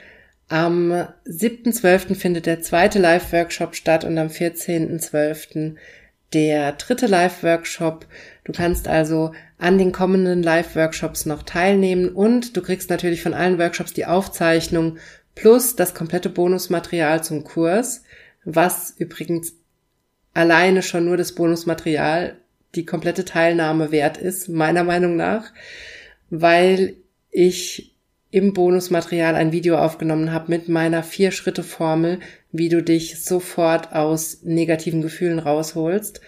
am 0.50 0.92
7.12. 0.92 2.16
findet 2.16 2.48
der 2.48 2.62
zweite 2.62 3.00
Live-Workshop 3.00 3.76
statt 3.76 4.04
und 4.04 4.18
am 4.18 4.28
14.12. 4.28 5.76
der 6.34 6.72
dritte 6.74 7.06
Live-Workshop. 7.06 8.08
Du 8.44 8.52
kannst 8.52 8.88
also 8.88 9.32
an 9.60 9.78
den 9.78 9.92
kommenden 9.92 10.42
Live-Workshops 10.42 11.28
noch 11.28 11.44
teilnehmen 11.44 12.10
und 12.10 12.58
du 12.58 12.62
kriegst 12.62 12.90
natürlich 12.90 13.22
von 13.22 13.36
allen 13.36 13.60
Workshops 13.60 13.94
die 13.94 14.08
Aufzeichnung 14.08 14.98
plus 15.36 15.76
das 15.76 15.94
komplette 15.94 16.30
Bonusmaterial 16.30 17.24
zum 17.24 17.44
Kurs, 17.44 18.04
was 18.44 18.94
übrigens 18.98 19.54
alleine 20.34 20.82
schon 20.82 21.06
nur 21.06 21.18
das 21.18 21.34
Bonusmaterial 21.34 22.38
die 22.76 22.86
komplette 22.86 23.26
Teilnahme 23.26 23.92
wert 23.92 24.18
ist, 24.18 24.50
meiner 24.50 24.84
Meinung 24.84 25.16
nach, 25.16 25.52
weil 26.30 26.96
ich 27.32 27.89
im 28.32 28.54
Bonusmaterial 28.54 29.36
ein 29.36 29.52
Video 29.52 29.78
aufgenommen 29.78 30.32
habe 30.32 30.52
mit 30.52 30.70
meiner 30.70 31.02
Vier-Schritte-Formel, 31.02 32.20
wie 32.52 32.70
du 32.70 32.84
dich 32.84 33.24
sofort 33.24 33.94
aus 33.94 34.42
negativen 34.44 35.02
Gefühlen 35.02 35.40
rausholst. 35.40 36.22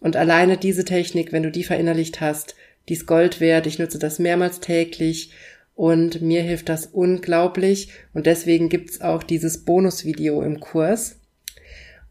Und 0.00 0.16
alleine 0.16 0.56
diese 0.56 0.84
Technik, 0.84 1.32
wenn 1.32 1.44
du 1.44 1.50
die 1.50 1.64
verinnerlicht 1.64 2.20
hast, 2.20 2.56
die 2.88 2.94
ist 2.94 3.06
Gold 3.06 3.40
wert. 3.40 3.66
Ich 3.66 3.78
nutze 3.78 3.98
das 3.98 4.18
mehrmals 4.18 4.60
täglich 4.60 5.30
und 5.74 6.20
mir 6.20 6.42
hilft 6.42 6.68
das 6.68 6.86
unglaublich. 6.86 7.88
Und 8.12 8.26
deswegen 8.26 8.68
gibt's 8.68 9.00
auch 9.00 9.22
dieses 9.22 9.64
Bonusvideo 9.64 10.42
im 10.42 10.60
Kurs. 10.60 11.20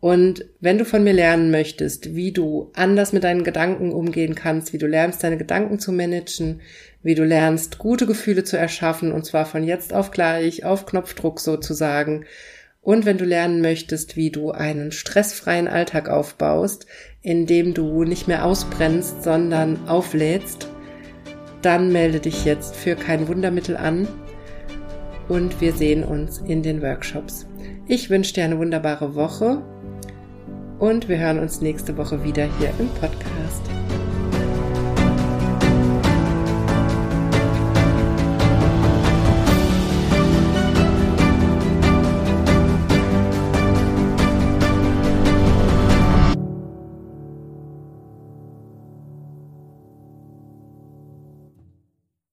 Und 0.04 0.44
wenn 0.60 0.78
du 0.78 0.84
von 0.84 1.06
mir 1.06 1.14
lernen 1.14 1.50
möchtest, 1.50 2.14
wie 2.14 2.34
du 2.34 2.72
anders 2.74 3.14
mit 3.14 3.24
deinen 3.24 3.46
Gedanken 3.46 3.94
umgehen 3.94 4.36
kannst, 4.36 4.74
wie 4.74 4.78
du 4.78 4.86
lernst, 4.86 5.24
deine 5.24 5.38
Gedanken 5.38 5.80
zu 5.80 5.94
managen, 5.94 6.60
wie 7.04 7.16
du 7.16 7.24
lernst, 7.24 7.78
gute 7.78 8.06
Gefühle 8.06 8.44
zu 8.44 8.58
erschaffen, 8.58 9.14
und 9.14 9.26
zwar 9.26 9.46
von 9.46 9.64
jetzt 9.64 9.94
auf 9.94 10.12
gleich, 10.12 10.66
auf 10.66 10.86
Knopfdruck 10.86 11.40
sozusagen, 11.40 12.26
und 12.82 13.06
wenn 13.06 13.18
du 13.18 13.24
lernen 13.24 13.62
möchtest, 13.62 14.18
wie 14.18 14.30
du 14.30 14.52
einen 14.52 14.92
stressfreien 14.92 15.70
Alltag 15.70 16.10
aufbaust, 16.10 16.86
in 17.22 17.46
dem 17.46 17.74
du 17.74 18.04
nicht 18.04 18.28
mehr 18.28 18.44
ausbrennst, 18.44 19.24
sondern 19.24 19.88
auflädst, 19.88 20.68
dann 21.62 21.94
melde 21.94 22.20
dich 22.20 22.44
jetzt 22.44 22.76
für 22.76 22.98
kein 22.98 23.30
Wundermittel 23.30 23.78
an 23.78 24.10
und 25.30 25.62
wir 25.62 25.72
sehen 25.72 26.04
uns 26.04 26.40
in 26.40 26.62
den 26.62 26.82
Workshops. 26.82 27.48
Ich 27.88 28.10
wünsche 28.10 28.34
dir 28.34 28.44
eine 28.44 28.60
wunderbare 28.60 29.16
Woche 29.16 29.64
und 30.84 31.08
wir 31.08 31.18
hören 31.18 31.40
uns 31.40 31.62
nächste 31.62 31.96
Woche 31.96 32.26
wieder 32.26 32.44
hier 32.60 32.74
im 32.78 32.90
Podcast. 32.90 33.62